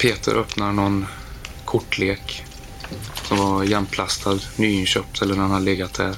Peter 0.00 0.34
öppnar 0.34 0.72
någon 0.72 1.06
kortlek 1.64 2.44
som 3.24 3.38
var 3.38 3.64
igenplastad, 3.64 4.38
nyinköpt 4.56 5.22
eller 5.22 5.34
den 5.34 5.50
hade 5.50 5.64
legat 5.64 5.94
där. 5.94 6.16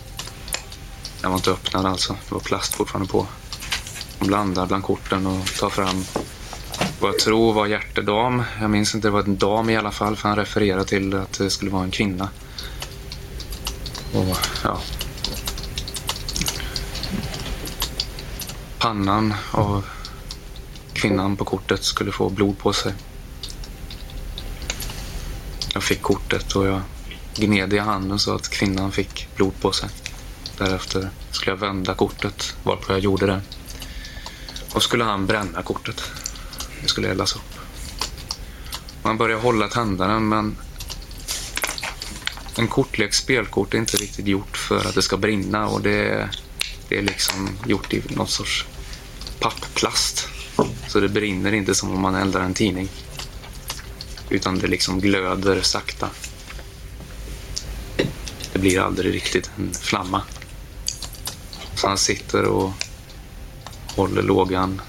Den 1.21 1.31
var 1.31 1.37
inte 1.39 1.51
öppnad 1.51 1.87
alltså. 1.87 2.13
Det 2.29 2.35
var 2.35 2.41
plast 2.41 2.75
fortfarande 2.75 3.13
på. 3.13 3.27
De 4.19 4.27
blandar 4.27 4.67
bland 4.67 4.85
korten 4.85 5.27
och 5.27 5.47
tar 5.47 5.71
fram 5.71 6.05
vad 7.01 7.11
jag 7.11 7.19
tror 7.19 7.53
var 7.53 7.67
hjärtedam. 7.67 8.43
Jag 8.61 8.71
minns 8.71 8.95
inte, 8.95 9.09
det 9.09 9.13
var 9.13 9.23
en 9.23 9.37
dam 9.37 9.71
i 9.71 9.77
alla 9.77 9.91
fall 9.91 10.17
för 10.17 10.29
han 10.29 10.39
refererade 10.39 10.85
till 10.85 11.15
att 11.15 11.39
det 11.39 11.51
skulle 11.51 11.71
vara 11.71 11.85
en 11.85 11.91
kvinna. 11.91 12.29
Och 14.15 14.37
ja. 14.65 14.81
Pannan 18.79 19.35
av 19.51 19.85
kvinnan 20.93 21.37
på 21.37 21.45
kortet 21.45 21.85
skulle 21.85 22.13
få 22.13 22.31
blod 22.31 22.59
på 22.59 22.73
sig. 22.73 22.95
Jag 25.75 25.83
fick 25.83 26.03
kortet 26.03 26.53
och 26.53 26.67
jag 26.67 26.81
gned 27.35 27.73
i 27.73 27.79
handen 27.79 28.19
så 28.19 28.35
att 28.35 28.49
kvinnan 28.49 28.93
fick 28.93 29.29
blod 29.37 29.53
på 29.61 29.73
sig. 29.73 29.89
Därefter 30.59 31.11
skulle 31.31 31.53
jag 31.53 31.61
vända 31.61 31.95
kortet, 31.95 32.57
varpå 32.63 32.93
jag 32.93 33.01
gjorde 33.01 33.27
det. 33.27 33.41
Och 34.75 34.83
skulle 34.83 35.05
han 35.05 35.27
bränna 35.27 35.63
kortet. 35.63 36.03
Det 36.83 36.89
skulle 36.89 37.09
eldas 37.09 37.37
upp. 37.37 37.59
Man 39.03 39.19
börjar 39.19 39.39
hålla 39.39 39.69
tändaren 39.69 40.29
men 40.29 40.57
en 42.57 42.69
kortlek 42.69 43.15
spelkort 43.15 43.75
är 43.75 43.79
inte 43.79 43.97
riktigt 43.97 44.27
gjort 44.27 44.57
för 44.57 44.89
att 44.89 44.95
det 44.95 45.03
ska 45.03 45.17
brinna 45.17 45.67
och 45.67 45.81
det, 45.81 46.29
det 46.89 46.99
är 46.99 47.03
liksom 47.03 47.59
gjort 47.67 47.93
i 47.93 48.03
någon 48.09 48.29
sorts 48.29 48.67
pappplast. 49.41 50.29
Så 50.89 51.01
det 51.01 51.09
brinner 51.09 51.53
inte 51.53 51.75
som 51.75 51.91
om 51.91 52.01
man 52.01 52.15
eldar 52.15 52.41
en 52.41 52.55
tidning. 52.55 52.89
Utan 54.29 54.59
det 54.59 54.67
liksom 54.67 55.01
glöder 55.01 55.63
sakta. 55.63 56.11
Det 58.53 58.59
blir 58.59 58.81
aldrig 58.81 59.15
riktigt 59.15 59.51
en 59.57 59.75
flamma. 59.75 60.23
Så 61.75 61.89
han 61.89 61.99
sitter 61.99 62.45
och 62.45 62.73
håller 63.97 64.23
lågan 64.23 64.81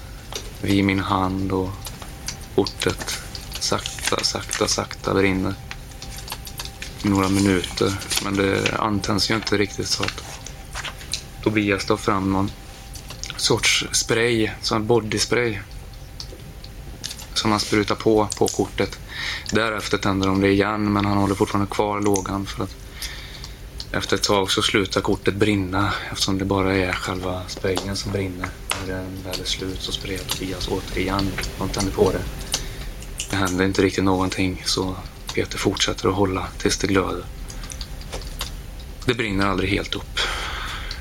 vid 0.62 0.84
min 0.84 1.00
hand 1.00 1.52
och 1.52 1.70
kortet 2.54 3.18
sakta, 3.60 4.24
sakta, 4.24 4.68
sakta 4.68 5.14
brinner. 5.14 5.54
Några 7.02 7.28
minuter. 7.28 7.92
Men 8.24 8.36
det 8.36 8.76
antänds 8.78 9.30
ju 9.30 9.34
inte 9.34 9.58
riktigt 9.58 9.88
så 9.88 10.02
att 10.02 10.24
Tobias 11.42 11.84
tar 11.84 11.96
fram 11.96 12.32
någon 12.32 12.50
sorts 13.36 13.86
spray, 13.92 14.50
sån 14.62 14.86
bodyspray. 14.86 15.58
Som 17.34 17.50
han 17.50 17.60
sprutar 17.60 17.94
på 17.94 18.28
på 18.38 18.48
kortet. 18.48 18.98
Därefter 19.52 19.98
tänder 19.98 20.28
de 20.28 20.40
det 20.40 20.48
igen 20.48 20.92
men 20.92 21.04
han 21.04 21.18
håller 21.18 21.34
fortfarande 21.34 21.70
kvar 21.70 22.00
lågan 22.00 22.46
för 22.46 22.64
att 22.64 22.76
efter 23.92 24.16
ett 24.16 24.22
tag 24.22 24.50
så 24.50 24.62
slutar 24.62 25.00
kortet 25.00 25.34
brinna 25.34 25.92
eftersom 26.10 26.38
det 26.38 26.44
bara 26.44 26.76
är 26.76 26.92
själva 26.92 27.42
sprayen 27.48 27.96
som 27.96 28.12
brinner. 28.12 28.48
När 28.80 28.94
den 28.94 29.22
väl 29.24 29.40
är 29.40 29.44
slut 29.44 29.82
så 29.82 29.92
sprayar 29.92 30.18
Tobias 30.18 30.68
återigen 30.68 31.30
och 31.58 31.72
tänder 31.72 31.92
på 31.92 32.12
det. 32.12 32.22
Det 33.30 33.36
händer 33.36 33.64
inte 33.64 33.82
riktigt 33.82 34.04
någonting 34.04 34.62
så 34.66 34.96
Peter 35.34 35.58
fortsätter 35.58 36.08
att 36.08 36.14
hålla 36.14 36.46
tills 36.58 36.78
det 36.78 36.86
glöder. 36.86 37.24
Det 39.06 39.14
brinner 39.14 39.46
aldrig 39.46 39.70
helt 39.70 39.94
upp. 39.94 40.18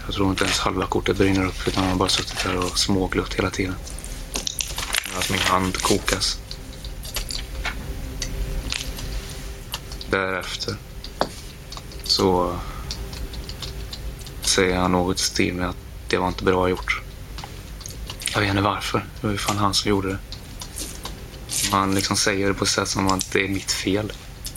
Jag 0.05 0.15
tror 0.15 0.29
inte 0.29 0.43
ens 0.43 0.59
halva 0.59 0.87
kortet 0.87 1.17
brinner 1.17 1.45
upp 1.45 1.67
utan 1.67 1.83
han 1.83 1.91
har 1.91 1.99
bara 1.99 2.09
suttit 2.09 2.43
där 2.43 2.57
och 2.57 2.79
småglött 2.79 3.33
hela 3.33 3.49
tiden. 3.49 3.75
Medan 5.07 5.23
min 5.31 5.39
hand 5.39 5.77
kokas. 5.77 6.39
Därefter 10.09 10.75
så 12.03 12.59
säger 14.41 14.77
han 14.77 14.91
något 14.91 15.19
i 15.19 15.23
stil 15.23 15.53
med 15.53 15.69
att 15.69 15.77
det 16.07 16.17
var 16.17 16.27
inte 16.27 16.43
bra 16.43 16.69
gjort. 16.69 17.04
Jag 18.35 18.41
vet 18.41 18.49
inte 18.49 18.61
varför. 18.61 19.05
Det 19.21 19.27
var 19.27 19.31
ju 19.31 19.37
fan 19.37 19.57
han 19.57 19.73
som 19.73 19.89
gjorde 19.89 20.07
det. 20.09 20.17
Han 21.71 21.95
liksom 21.95 22.17
säger 22.17 22.47
det 22.47 22.53
på 22.53 22.63
ett 22.63 22.69
sätt 22.69 22.87
som 22.87 23.07
att 23.07 23.31
det 23.31 23.43
är 23.45 23.47
mitt 23.47 23.71
fel. 23.71 24.11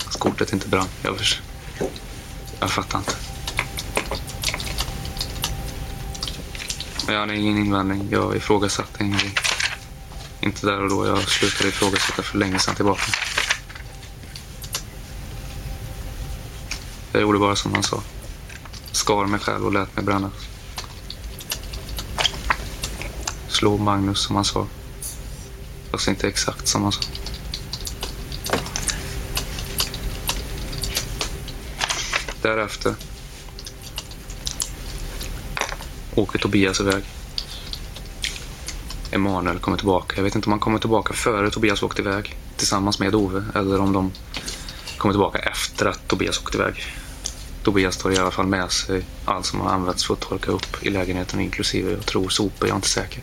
Att 0.06 0.18
kortet 0.18 0.52
inte 0.52 0.68
brann. 0.68 0.88
Jag, 1.02 1.16
förs- 1.18 1.40
jag 2.60 2.70
fattar 2.70 2.98
inte. 2.98 3.12
Men 7.06 7.14
jag 7.14 7.20
hade 7.20 7.36
ingen 7.36 7.58
invändning. 7.58 8.08
Jag 8.10 8.36
ifrågasatte 8.36 9.04
ingenting. 9.04 9.34
Inte 10.40 10.66
där 10.66 10.80
och 10.82 10.88
då. 10.88 11.06
Jag 11.06 11.28
slutade 11.28 11.68
ifrågasätta 11.68 12.22
för 12.22 12.38
länge 12.38 12.58
sedan 12.58 12.74
tillbaka. 12.74 13.12
Jag 17.12 17.22
gjorde 17.22 17.38
bara 17.38 17.56
som 17.56 17.72
han 17.74 17.82
sa. 17.82 18.02
Skar 18.92 19.26
mig 19.26 19.40
själv 19.40 19.66
och 19.66 19.72
lät 19.72 19.96
mig 19.96 20.04
brännas. 20.04 20.32
Slå 23.58 23.76
Magnus 23.76 24.18
som 24.20 24.36
han 24.36 24.44
sa. 24.44 24.66
Fast 25.90 26.08
inte 26.08 26.28
exakt 26.28 26.68
som 26.68 26.82
han 26.82 26.92
sa. 26.92 27.00
Därefter 32.42 32.94
åker 36.14 36.38
Tobias 36.38 36.80
iväg. 36.80 37.02
Emanuel 39.10 39.58
kommer 39.58 39.76
tillbaka. 39.76 40.16
Jag 40.16 40.24
vet 40.24 40.34
inte 40.34 40.46
om 40.46 40.52
han 40.52 40.60
kommer 40.60 40.78
tillbaka 40.78 41.14
före 41.14 41.50
Tobias 41.50 41.82
åkte 41.82 42.02
iväg 42.02 42.36
tillsammans 42.56 42.98
med 42.98 43.14
Ove 43.14 43.44
eller 43.54 43.80
om 43.80 43.92
de 43.92 44.12
kommer 44.98 45.12
tillbaka 45.12 45.38
efter 45.38 45.86
att 45.86 46.08
Tobias 46.08 46.38
åkte 46.38 46.58
iväg. 46.58 46.84
Tobias 47.62 47.96
tar 47.96 48.10
i 48.10 48.18
alla 48.18 48.30
fall 48.30 48.46
med 48.46 48.70
sig 48.70 49.04
allt 49.24 49.46
som 49.46 49.60
har 49.60 49.70
använts 49.70 50.04
för 50.04 50.14
att 50.14 50.20
torka 50.20 50.50
upp 50.52 50.86
i 50.86 50.90
lägenheten 50.90 51.40
inklusive, 51.40 51.92
jag 51.92 52.06
tror, 52.06 52.28
sopor. 52.28 52.68
Jag 52.68 52.70
är 52.70 52.76
inte 52.76 52.88
säker 52.88 53.22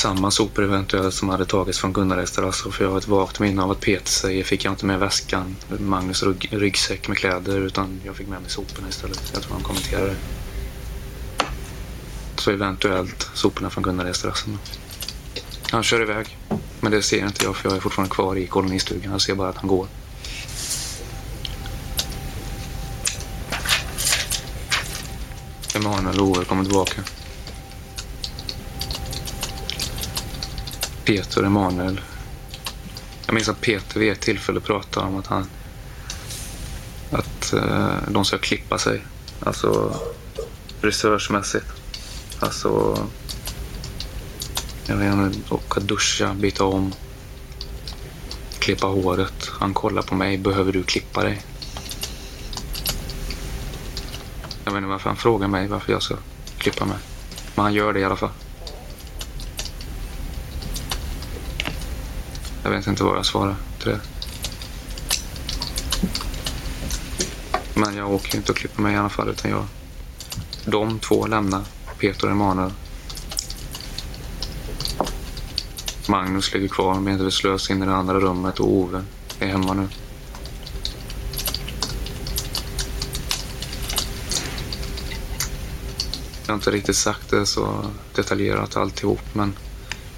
samma 0.00 0.30
sopor 0.30 0.64
eventuellt 0.64 1.14
som 1.14 1.28
hade 1.28 1.44
tagits 1.44 1.78
från 1.78 1.92
Gunnares 1.92 2.32
terrass. 2.32 2.62
För 2.72 2.84
jag 2.84 2.90
har 2.90 2.98
ett 2.98 3.08
vagt 3.08 3.40
minne 3.40 3.62
av 3.62 3.70
att 3.70 3.80
Peter 3.80 4.10
säger 4.10 4.44
fick 4.44 4.64
jag 4.64 4.72
inte 4.72 4.86
med 4.86 4.98
väskan, 4.98 5.56
Magnus 5.78 6.22
rygg, 6.22 6.48
ryggsäck 6.50 7.08
med 7.08 7.16
kläder 7.16 7.60
utan 7.60 8.00
jag 8.04 8.16
fick 8.16 8.28
med 8.28 8.40
mig 8.40 8.50
soporna 8.50 8.88
istället. 8.88 9.30
Jag 9.34 9.42
tror 9.42 9.52
han 9.52 9.62
kommenterade 9.62 10.06
det. 10.06 10.16
Så 12.36 12.50
eventuellt 12.50 13.30
soporna 13.34 13.70
från 13.70 13.82
Gunnares 13.82 14.22
terrassen. 14.22 14.58
Han 15.70 15.82
kör 15.82 16.02
iväg. 16.02 16.36
Men 16.80 16.92
det 16.92 17.02
ser 17.02 17.26
inte 17.26 17.44
jag 17.44 17.56
för 17.56 17.68
jag 17.68 17.76
är 17.76 17.80
fortfarande 17.80 18.14
kvar 18.14 18.36
i 18.36 18.46
kolonistugan. 18.46 19.12
Jag 19.12 19.20
ser 19.20 19.34
bara 19.34 19.48
att 19.48 19.56
han 19.56 19.68
går. 19.68 19.86
Emanuel 25.74 26.20
och 26.20 26.26
Ove 26.26 26.44
kommer 26.44 26.64
tillbaka. 26.64 27.02
Peter 31.10 31.40
och 31.40 31.46
Emanuel. 31.46 32.00
Jag 33.26 33.34
minns 33.34 33.48
att 33.48 33.60
Peter 33.60 34.00
vid 34.00 34.12
ett 34.12 34.20
tillfälle 34.20 34.60
pratade 34.60 35.06
om 35.06 35.16
att 35.16 35.26
han 35.26 35.46
att 37.10 37.52
eh, 37.52 37.96
de 38.08 38.24
ska 38.24 38.38
klippa 38.38 38.78
sig. 38.78 39.02
Alltså 39.40 40.00
frisörsmässigt. 40.80 41.66
Alltså 42.40 42.98
jag 44.86 44.96
vet 44.96 45.14
inte, 45.14 45.54
åka 45.54 45.80
duscha, 45.80 46.34
byta 46.34 46.64
om. 46.64 46.92
Klippa 48.58 48.86
håret. 48.86 49.50
Han 49.50 49.74
kollar 49.74 50.02
på 50.02 50.14
mig. 50.14 50.38
Behöver 50.38 50.72
du 50.72 50.82
klippa 50.82 51.22
dig? 51.22 51.42
Jag 54.64 54.72
vet 54.72 54.78
inte 54.78 54.88
varför 54.88 55.10
han 55.10 55.16
frågar 55.16 55.48
mig 55.48 55.68
varför 55.68 55.92
jag 55.92 56.02
ska 56.02 56.16
klippa 56.58 56.84
mig. 56.84 56.98
Men 57.54 57.64
han 57.64 57.74
gör 57.74 57.92
det 57.92 58.00
i 58.00 58.04
alla 58.04 58.16
fall. 58.16 58.30
Jag 62.70 62.76
vet 62.76 62.86
inte 62.86 63.04
vad 63.04 63.16
jag 63.16 63.26
svarar 63.26 63.56
till 63.78 63.88
det. 63.88 64.00
Men 67.74 67.96
jag 67.96 68.10
åker 68.10 68.32
ju 68.32 68.38
inte 68.38 68.52
och 68.52 68.58
klipper 68.58 68.82
mig 68.82 68.94
i 68.94 68.96
alla 68.96 69.08
fall 69.08 69.28
utan 69.28 69.50
jag... 69.50 69.66
De 70.64 70.98
två 70.98 71.26
lämnar. 71.26 71.62
Peter 71.98 72.26
och 72.26 72.32
Emanuel. 72.32 72.72
Magnus 76.08 76.54
ligger 76.54 76.68
kvar 76.68 77.00
medvetslös 77.00 77.70
inne 77.70 77.84
i 77.84 77.88
det 77.88 77.94
andra 77.94 78.20
rummet 78.20 78.60
och 78.60 78.68
Ove 78.68 79.04
är 79.38 79.46
hemma 79.46 79.74
nu. 79.74 79.88
Jag 86.46 86.52
har 86.52 86.54
inte 86.54 86.70
riktigt 86.70 86.96
sagt 86.96 87.30
det 87.30 87.46
så 87.46 87.84
detaljerat 88.14 88.76
alltihop 88.76 89.34
men 89.34 89.56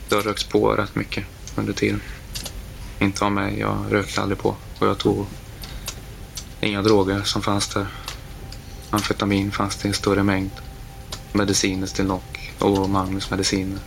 det 0.08 0.14
har 0.14 0.22
rökts 0.22 0.44
på 0.44 0.72
rätt 0.72 0.94
mycket 0.94 1.24
under 1.56 1.72
tiden. 1.72 2.00
Inte 3.02 3.24
av 3.24 3.32
mig, 3.32 3.58
jag 3.58 3.84
rökte 3.90 4.22
aldrig 4.22 4.38
på 4.38 4.56
och 4.78 4.86
jag 4.86 4.98
tog 4.98 5.26
inga 6.60 6.82
droger 6.82 7.22
som 7.22 7.42
fanns 7.42 7.68
där. 7.68 7.86
Amfetamin 8.90 9.52
fanns 9.52 9.76
det 9.76 9.86
i 9.86 9.88
en 9.88 9.94
större 9.94 10.22
mängd. 10.22 10.50
Mediciner 11.32 11.86
till 11.86 12.04
Nock 12.04 12.52
och 12.58 12.90
Magnus 12.90 13.30
mediciner. 13.30 13.78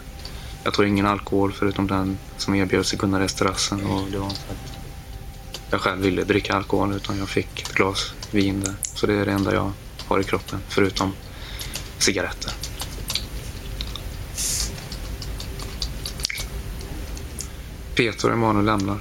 Jag 0.63 0.73
tog 0.73 0.87
ingen 0.87 1.05
alkohol 1.05 1.51
förutom 1.51 1.87
den 1.87 2.17
som 2.37 2.55
erbjöds 2.55 2.93
i 2.93 2.97
Gunnaredsterrassen. 2.97 3.85
Och 3.85 4.11
det 4.11 4.17
var 4.17 4.27
inte 4.27 4.41
att 4.49 5.71
jag 5.71 5.81
själv 5.81 6.01
ville 6.01 6.23
dricka 6.23 6.53
alkohol 6.53 6.93
utan 6.93 7.17
jag 7.17 7.29
fick 7.29 7.61
ett 7.61 7.73
glas 7.73 8.13
vin 8.31 8.61
där. 8.61 8.73
Så 8.81 9.07
det 9.07 9.13
är 9.13 9.25
det 9.25 9.31
enda 9.31 9.53
jag 9.53 9.71
har 10.07 10.19
i 10.19 10.23
kroppen 10.23 10.59
förutom 10.69 11.13
cigaretter. 11.97 12.53
Peter 17.95 18.27
och 18.27 18.33
Emanuel 18.33 18.65
lämnar. 18.65 18.99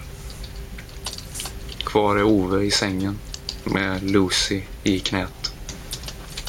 Kvar 1.79 2.17
är 2.17 2.23
Ove 2.23 2.65
i 2.65 2.71
sängen 2.71 3.19
med 3.65 4.11
Lucy 4.11 4.63
i 4.83 5.01
knät. 5.01 5.53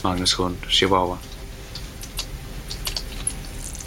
Magnus 0.03 0.39
hund, 0.39 0.57
chihuahua. 0.67 1.17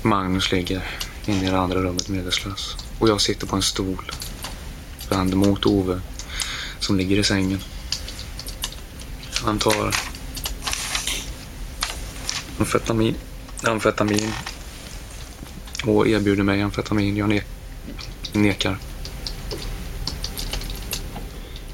Magnus 0.02 0.52
ligger 0.52 0.82
inne 1.26 1.46
i 1.46 1.50
det 1.50 1.58
andra 1.58 1.82
rummet 1.82 2.08
medvetslös. 2.08 2.76
Och 2.98 3.08
jag 3.08 3.20
sitter 3.20 3.46
på 3.46 3.56
en 3.56 3.62
stol. 3.62 4.12
Vänd 5.10 5.36
mot 5.36 5.66
Ove 5.66 6.00
som 6.78 6.96
ligger 6.96 7.18
i 7.18 7.24
sängen. 7.24 7.60
Han 9.44 9.58
tar 9.58 9.94
amfetamin, 12.58 13.14
amfetamin 13.62 14.32
och 15.84 16.08
erbjuder 16.08 16.42
mig 16.42 16.62
amfetamin. 16.62 17.16
Jag 17.16 17.28
nekar 17.28 17.57
nekar. 18.42 18.78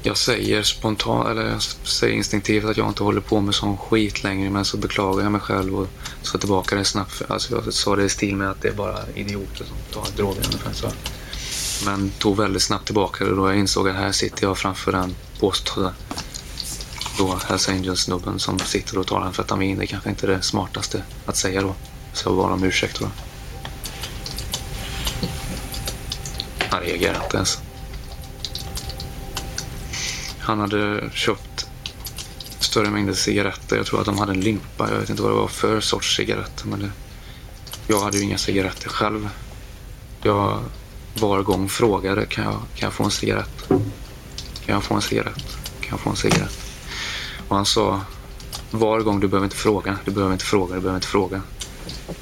Jag 0.01 0.17
säger 0.17 0.63
spontant, 0.63 1.27
eller 1.27 1.49
jag 1.49 1.61
säger 1.61 2.15
instinktivt 2.15 2.65
att 2.65 2.77
jag 2.77 2.87
inte 2.87 3.03
håller 3.03 3.21
på 3.21 3.41
med 3.41 3.55
sån 3.55 3.77
skit 3.77 4.23
längre 4.23 4.49
men 4.49 4.65
så 4.65 4.77
beklagar 4.77 5.23
jag 5.23 5.31
mig 5.31 5.41
själv 5.41 5.75
och 5.75 5.87
tar 6.31 6.39
tillbaka 6.39 6.75
det 6.75 6.85
snabbt. 6.85 7.21
Alltså 7.27 7.55
jag 7.55 7.73
sa 7.73 7.95
det 7.95 8.03
i 8.03 8.09
stil 8.09 8.35
med 8.35 8.49
att 8.49 8.61
det 8.61 8.67
är 8.67 8.73
bara 8.73 8.99
idioter 9.15 9.65
som 9.65 9.77
tar 9.93 10.17
droger 10.17 10.45
ungefär 10.45 10.73
så. 10.73 10.91
Men 11.85 12.09
tog 12.09 12.37
väldigt 12.37 12.61
snabbt 12.61 12.85
tillbaka 12.85 13.25
det 13.25 13.35
då 13.35 13.49
jag 13.49 13.57
insåg 13.57 13.89
att 13.89 13.95
här 13.95 14.11
sitter 14.11 14.43
jag 14.43 14.57
framför 14.57 14.91
den 14.91 15.15
påstådda 15.39 15.93
då 17.17 17.39
Hells 17.47 17.69
Angels-snubben 17.69 18.39
som 18.39 18.59
sitter 18.59 18.97
och 18.97 19.07
tar 19.07 19.21
amfetamin. 19.21 19.77
Det 19.77 19.87
kanske 19.87 20.09
inte 20.09 20.25
är 20.25 20.31
det 20.31 20.41
smartaste 20.41 21.03
att 21.25 21.37
säga 21.37 21.61
då. 21.61 21.75
Så 22.13 22.29
jag 22.29 22.35
bad 22.35 22.51
om 22.51 22.63
ursäkt 22.63 22.99
då. 22.99 23.07
Han 26.85 27.23
inte 27.23 27.37
ens. 27.37 27.59
Han 30.39 30.59
hade 30.59 31.09
köpt 31.13 31.67
större 32.59 32.89
mängder 32.89 33.13
cigaretter. 33.13 33.77
Jag 33.77 33.85
tror 33.85 33.99
att 33.99 34.05
de 34.05 34.17
hade 34.17 34.31
en 34.31 34.41
limpa. 34.41 34.91
Jag 34.91 34.99
vet 34.99 35.09
inte 35.09 35.21
vad 35.21 35.31
det 35.31 35.35
var 35.35 35.47
för 35.47 35.79
sorts 35.79 36.15
cigaretter. 36.15 36.67
Men 36.67 36.79
det... 36.79 36.91
jag 37.87 37.99
hade 37.99 38.17
ju 38.17 38.23
inga 38.23 38.37
cigaretter 38.37 38.89
själv. 38.89 39.29
Jag 40.21 40.59
var 41.19 41.41
gång 41.41 41.69
frågade 41.69 42.25
kan 42.25 42.43
jag, 42.43 42.53
kan 42.53 42.87
jag 42.87 42.93
få 42.93 43.03
en 43.03 43.11
cigarett? 43.11 43.67
Kan 44.65 44.75
jag 44.75 44.83
få 44.83 44.95
en 44.95 45.01
cigarett? 45.01 45.57
Kan 45.81 45.89
jag 45.89 45.99
få 45.99 46.09
en 46.09 46.15
cigarett? 46.15 46.59
Och 47.47 47.55
han 47.55 47.65
sa 47.65 48.01
var 48.71 48.99
gång 48.99 49.19
du 49.19 49.27
behöver 49.27 49.45
inte 49.45 49.55
fråga, 49.55 49.97
du 50.05 50.11
behöver 50.11 50.33
inte 50.33 50.45
fråga, 50.45 50.75
du 50.75 50.81
behöver 50.81 50.97
inte 50.97 51.07
fråga. 51.07 51.41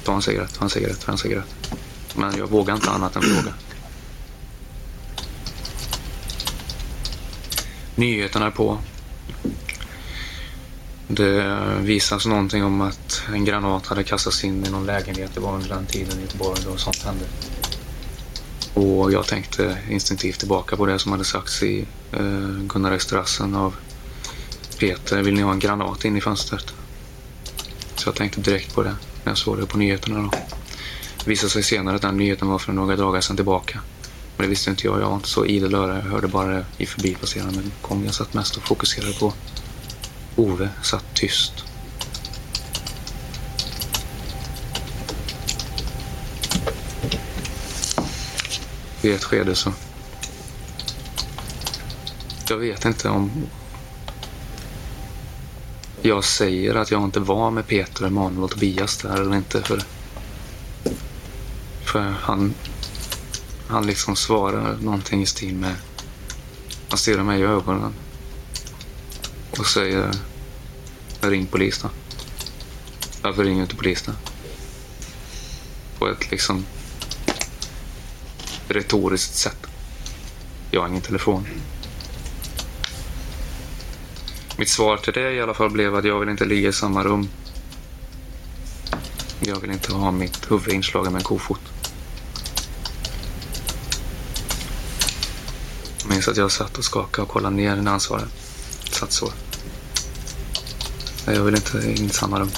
Ta 0.04 0.14
en 0.14 0.22
cigarett, 0.22 0.54
ta 0.54 0.64
en 0.64 0.70
cigarett, 0.70 1.00
ta 1.00 1.12
en 1.12 1.18
cigarett. 1.18 1.76
Men 2.14 2.36
jag 2.36 2.46
vågade 2.46 2.76
inte 2.76 2.90
annat 2.90 3.16
än 3.16 3.22
fråga. 3.22 3.54
Nyheterna 7.94 8.46
är 8.46 8.50
på. 8.50 8.78
Det 11.08 11.58
visas 11.80 12.26
någonting 12.26 12.64
om 12.64 12.80
att 12.80 13.22
en 13.34 13.44
granat 13.44 13.86
hade 13.86 14.04
kastats 14.04 14.44
in 14.44 14.66
i 14.66 14.70
någon 14.70 14.86
lägenhet. 14.86 15.30
Det 15.34 15.40
var 15.40 15.54
under 15.54 15.68
den 15.68 15.86
tiden 15.86 16.18
i 16.18 16.22
Göteborg 16.22 16.60
då 16.64 16.76
sånt 16.76 17.02
hände. 17.02 17.24
Och 18.74 19.12
jag 19.12 19.26
tänkte 19.26 19.78
instinktivt 19.90 20.38
tillbaka 20.38 20.76
på 20.76 20.86
det 20.86 20.98
som 20.98 21.12
hade 21.12 21.24
sagts 21.24 21.62
i 21.62 21.86
eh, 22.12 22.48
Gunnares 22.66 23.06
terrassen 23.06 23.54
av 23.54 23.74
Peter. 24.78 25.22
Vill 25.22 25.34
ni 25.34 25.42
ha 25.42 25.52
en 25.52 25.58
granat 25.58 26.04
in 26.04 26.16
i 26.16 26.20
fönstret? 26.20 26.74
Så 27.94 28.08
jag 28.08 28.14
tänkte 28.14 28.40
direkt 28.40 28.74
på 28.74 28.82
det 28.82 28.96
när 29.24 29.30
jag 29.30 29.38
såg 29.38 29.58
det 29.58 29.66
på 29.66 29.78
nyheterna. 29.78 30.18
Då. 30.18 30.30
Det 31.24 31.30
visade 31.30 31.50
sig 31.50 31.62
senare 31.62 31.96
att 31.96 32.02
den 32.02 32.16
nyheten 32.16 32.48
var 32.48 32.58
för 32.58 32.72
några 32.72 32.96
dagar 32.96 33.20
sedan 33.20 33.36
tillbaka. 33.36 33.80
Men 34.36 34.44
det 34.44 34.50
visste 34.50 34.70
inte 34.70 34.86
jag. 34.86 35.00
Jag 35.00 35.08
var 35.08 35.16
inte 35.16 35.28
så 35.28 35.46
idel 35.46 35.74
öra. 35.74 35.94
Jag 35.94 36.02
hörde 36.02 36.28
bara 36.28 36.48
det 36.48 36.64
i 36.78 36.86
förbipasserande. 36.86 37.56
Men 37.56 37.72
kom, 37.82 38.04
jag 38.04 38.14
satt 38.14 38.34
mest 38.34 38.56
och 38.56 38.62
fokuserade 38.62 39.12
på 39.12 39.32
Ove. 40.36 40.68
Satt 40.82 41.04
tyst. 41.14 41.52
I 49.02 49.12
ett 49.12 49.24
skede 49.24 49.54
så... 49.54 49.72
Jag 52.48 52.56
vet 52.56 52.84
inte 52.84 53.08
om... 53.08 53.30
Jag 56.02 56.24
säger 56.24 56.74
att 56.74 56.90
jag 56.90 57.04
inte 57.04 57.20
var 57.20 57.50
med 57.50 57.66
Peter, 57.66 58.06
Emanuel 58.06 58.44
och 58.44 58.50
Tobias 58.50 58.96
där 58.96 59.20
eller 59.20 59.36
inte. 59.36 59.62
För, 59.62 59.82
för 61.84 62.00
han 62.00 62.54
han 63.68 63.86
liksom 63.86 64.16
svarar 64.16 64.76
någonting 64.80 65.22
i 65.22 65.26
stil 65.26 65.54
med... 65.54 65.74
Han 66.88 66.98
stirrar 66.98 67.22
mig 67.22 67.40
i 67.40 67.44
ögonen. 67.44 67.94
Och 69.58 69.66
säger... 69.66 70.10
Ring 71.20 71.46
polis 71.46 71.78
då. 71.82 71.90
Varför 73.22 73.44
ringer 73.44 73.56
du 73.56 73.62
inte 73.62 73.76
polisen? 73.76 74.14
På 75.98 76.08
ett 76.08 76.30
liksom... 76.30 76.64
Retoriskt 78.68 79.34
sätt. 79.34 79.66
Jag 80.70 80.80
har 80.80 80.88
ingen 80.88 81.02
telefon. 81.02 81.46
Mitt 84.56 84.68
svar 84.68 84.96
till 84.96 85.12
det 85.12 85.32
i 85.32 85.40
alla 85.40 85.54
fall 85.54 85.70
blev 85.70 85.94
att 85.94 86.04
jag 86.04 86.20
vill 86.20 86.28
inte 86.28 86.44
ligga 86.44 86.68
i 86.68 86.72
samma 86.72 87.04
rum. 87.04 87.28
Jag 89.40 89.60
vill 89.60 89.70
inte 89.70 89.92
ha 89.92 90.10
mitt 90.10 90.50
huvud 90.50 90.74
inslaget 90.74 91.12
med 91.12 91.18
en 91.18 91.24
kofot. 91.24 91.73
Minns 96.14 96.28
att 96.28 96.36
jag 96.36 96.52
satt 96.52 96.78
och 96.78 96.84
skakade 96.84 97.22
och 97.22 97.28
kollade 97.28 97.56
ner 97.56 97.76
när 97.76 97.90
han 97.90 98.00
svarade. 98.00 98.28
Satt 98.90 99.12
så. 99.12 99.32
Nej, 101.26 101.36
Jag 101.36 101.44
vill 101.44 101.54
inte 101.54 101.78
in 101.78 102.06
i 102.06 102.08
samma 102.08 102.40
rum. 102.40 102.50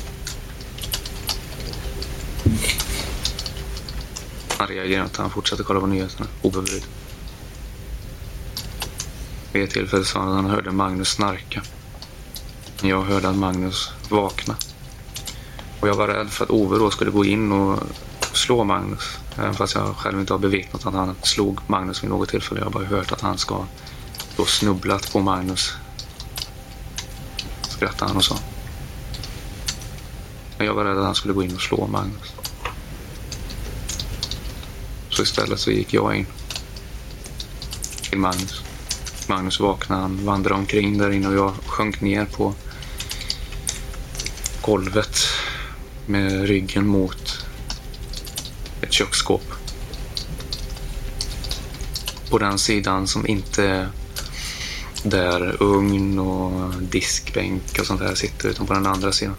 Han 4.59 4.68
reagerade 4.68 5.04
inte. 5.04 5.22
Han 5.22 5.30
fortsatte 5.30 5.62
kolla 5.62 5.80
på 5.80 5.86
nyheterna 5.86 6.26
obebrydd. 6.42 6.84
Vid 9.52 9.64
ett 9.64 9.70
tillfälle 9.70 10.04
sa 10.04 10.18
han 10.18 10.28
att 10.28 10.34
han 10.34 10.50
hörde 10.50 10.70
Magnus 10.72 11.09
snarka. 11.09 11.62
Jag 12.82 13.02
hörde 13.02 13.28
att 13.28 13.36
Magnus 13.36 13.90
vakna. 14.09 14.57
Och 15.80 15.88
jag 15.88 15.94
var 15.94 16.09
rädd 16.09 16.30
för 16.30 16.44
att 16.44 16.50
Ove 16.50 16.78
då 16.78 16.90
skulle 16.90 17.11
gå 17.11 17.24
in 17.24 17.52
och 17.52 17.82
slå 18.37 18.64
Magnus. 18.64 19.18
Även 19.37 19.55
fast 19.55 19.74
jag 19.74 19.97
själv 19.97 20.20
inte 20.20 20.32
har 20.32 20.39
bevittnat 20.39 20.87
att 20.87 20.95
han 20.95 21.14
slog 21.22 21.61
Magnus 21.66 22.03
vid 22.03 22.11
något 22.11 22.28
tillfälle. 22.28 22.61
Jag 22.61 22.66
har 22.66 22.72
bara 22.72 22.84
hört 22.84 23.12
att 23.12 23.20
han 23.20 23.39
ska 23.39 23.64
då 24.37 24.45
snubblat 24.45 25.12
på 25.12 25.20
Magnus. 25.20 25.72
Skrattade 27.62 28.09
han 28.09 28.16
och 28.16 28.24
sa. 28.24 28.39
Men 30.59 30.66
jag 30.66 30.74
var 30.74 30.84
rädd 30.84 30.99
att 30.99 31.05
han 31.05 31.14
skulle 31.14 31.34
gå 31.34 31.43
in 31.43 31.55
och 31.55 31.62
slå 31.62 31.87
Magnus. 31.87 32.32
Så 35.09 35.22
istället 35.22 35.61
så 35.61 35.70
gick 35.70 35.95
jag 35.95 36.16
in 36.16 36.26
till 38.03 38.18
Magnus. 38.18 38.62
Magnus 39.28 39.61
vaknade, 39.61 40.03
han 40.03 40.24
vandrade 40.24 40.55
omkring 40.55 40.99
där 40.99 41.11
inne 41.11 41.28
och 41.28 41.34
jag 41.34 41.55
sjönk 41.66 42.01
ner 42.01 42.24
på 42.24 42.55
golvet 44.62 45.18
med 46.07 46.49
ryggen 46.49 46.87
mot 46.87 47.25
ett 48.82 48.92
köksskåp. 48.92 49.52
På 52.30 52.38
den 52.38 52.58
sidan 52.58 53.06
som 53.06 53.26
inte 53.26 53.88
där 55.02 55.62
ugn 55.62 56.18
och 56.18 56.72
diskbänk 56.82 57.78
och 57.80 57.86
sånt 57.86 58.00
där 58.00 58.14
sitter 58.14 58.48
utan 58.48 58.66
på 58.66 58.74
den 58.74 58.86
andra 58.86 59.12
sidan. 59.12 59.36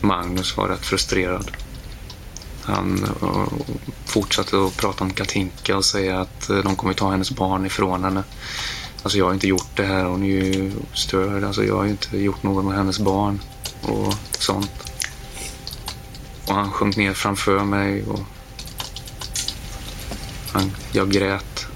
Magnus 0.00 0.56
var 0.56 0.68
rätt 0.68 0.86
frustrerad. 0.86 1.50
Han 2.62 3.04
eh, 3.22 3.46
fortsatte 4.04 4.64
att 4.64 4.76
prata 4.76 5.04
om 5.04 5.12
Katinka 5.12 5.76
och 5.76 5.84
säga 5.84 6.20
att 6.20 6.50
eh, 6.50 6.56
de 6.58 6.76
kommer 6.76 6.94
ta 6.94 7.10
hennes 7.10 7.30
barn 7.30 7.66
ifrån 7.66 8.04
henne. 8.04 8.22
Alltså 9.02 9.18
jag 9.18 9.26
har 9.26 9.34
inte 9.34 9.48
gjort 9.48 9.76
det 9.76 9.84
här, 9.84 10.04
hon 10.04 10.22
är 10.22 10.26
ju 10.26 10.72
störd. 10.94 11.44
Alltså 11.44 11.64
jag 11.64 11.76
har 11.76 11.84
ju 11.84 11.90
inte 11.90 12.18
gjort 12.18 12.42
något 12.42 12.64
med 12.64 12.76
hennes 12.76 12.98
barn 12.98 13.40
och 13.82 14.14
sånt. 14.38 14.70
Och 16.46 16.54
han 16.54 16.70
sjönk 16.70 16.96
ner 16.96 17.12
framför 17.12 17.64
mig 17.64 18.04
och 18.04 18.20
han, 20.52 20.70
jag 20.92 21.10
grät. 21.10 21.66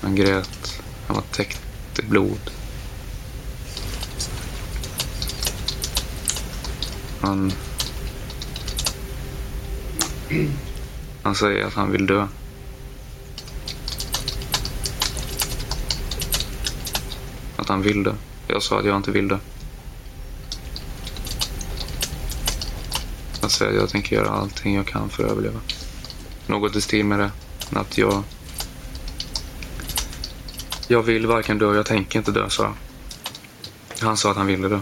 Han 0.00 0.14
grät. 0.14 0.80
Han 1.06 1.16
var 1.16 1.24
täckt 1.32 1.98
i 1.98 2.02
blod. 2.02 2.50
Han... 7.20 7.52
Han 11.22 11.34
säger 11.34 11.66
att 11.66 11.74
han 11.74 11.92
vill 11.92 12.06
dö. 12.06 12.28
Att 17.56 17.68
han 17.68 17.82
vill 17.82 18.02
dö. 18.02 18.14
Jag 18.46 18.62
sa 18.62 18.78
att 18.78 18.86
jag 18.86 18.96
inte 18.96 19.10
vill 19.10 19.28
dö. 19.28 19.38
Han 23.48 23.52
säger 23.52 23.72
att 23.72 23.80
jag 23.80 23.88
tänker 23.88 24.16
göra 24.16 24.28
allting 24.28 24.74
jag 24.74 24.86
kan 24.86 25.08
för 25.08 25.24
att 25.24 25.30
överleva. 25.30 25.60
Något 26.46 26.76
i 26.76 26.80
stil 26.80 27.04
med 27.04 27.18
det. 27.18 27.30
Att 27.72 27.98
jag... 27.98 28.22
Jag 30.88 31.02
vill 31.02 31.26
varken 31.26 31.58
dö, 31.58 31.74
jag 31.74 31.86
tänker 31.86 32.18
inte 32.18 32.32
dö, 32.32 32.48
sa 32.50 32.62
jag. 32.62 32.74
Han 34.06 34.16
sa 34.16 34.30
att 34.30 34.36
han 34.36 34.46
ville 34.46 34.68
dö. 34.68 34.80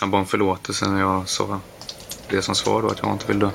Han 0.00 0.10
bad 0.10 0.20
om 0.20 0.26
förlåtelse 0.26 0.88
när 0.88 1.00
jag 1.00 1.28
sa 1.28 1.60
det 2.30 2.42
som 2.42 2.54
svar 2.54 2.82
då, 2.82 2.88
att 2.88 3.00
jag 3.02 3.12
inte 3.12 3.26
vill 3.26 3.38
dö. 3.38 3.50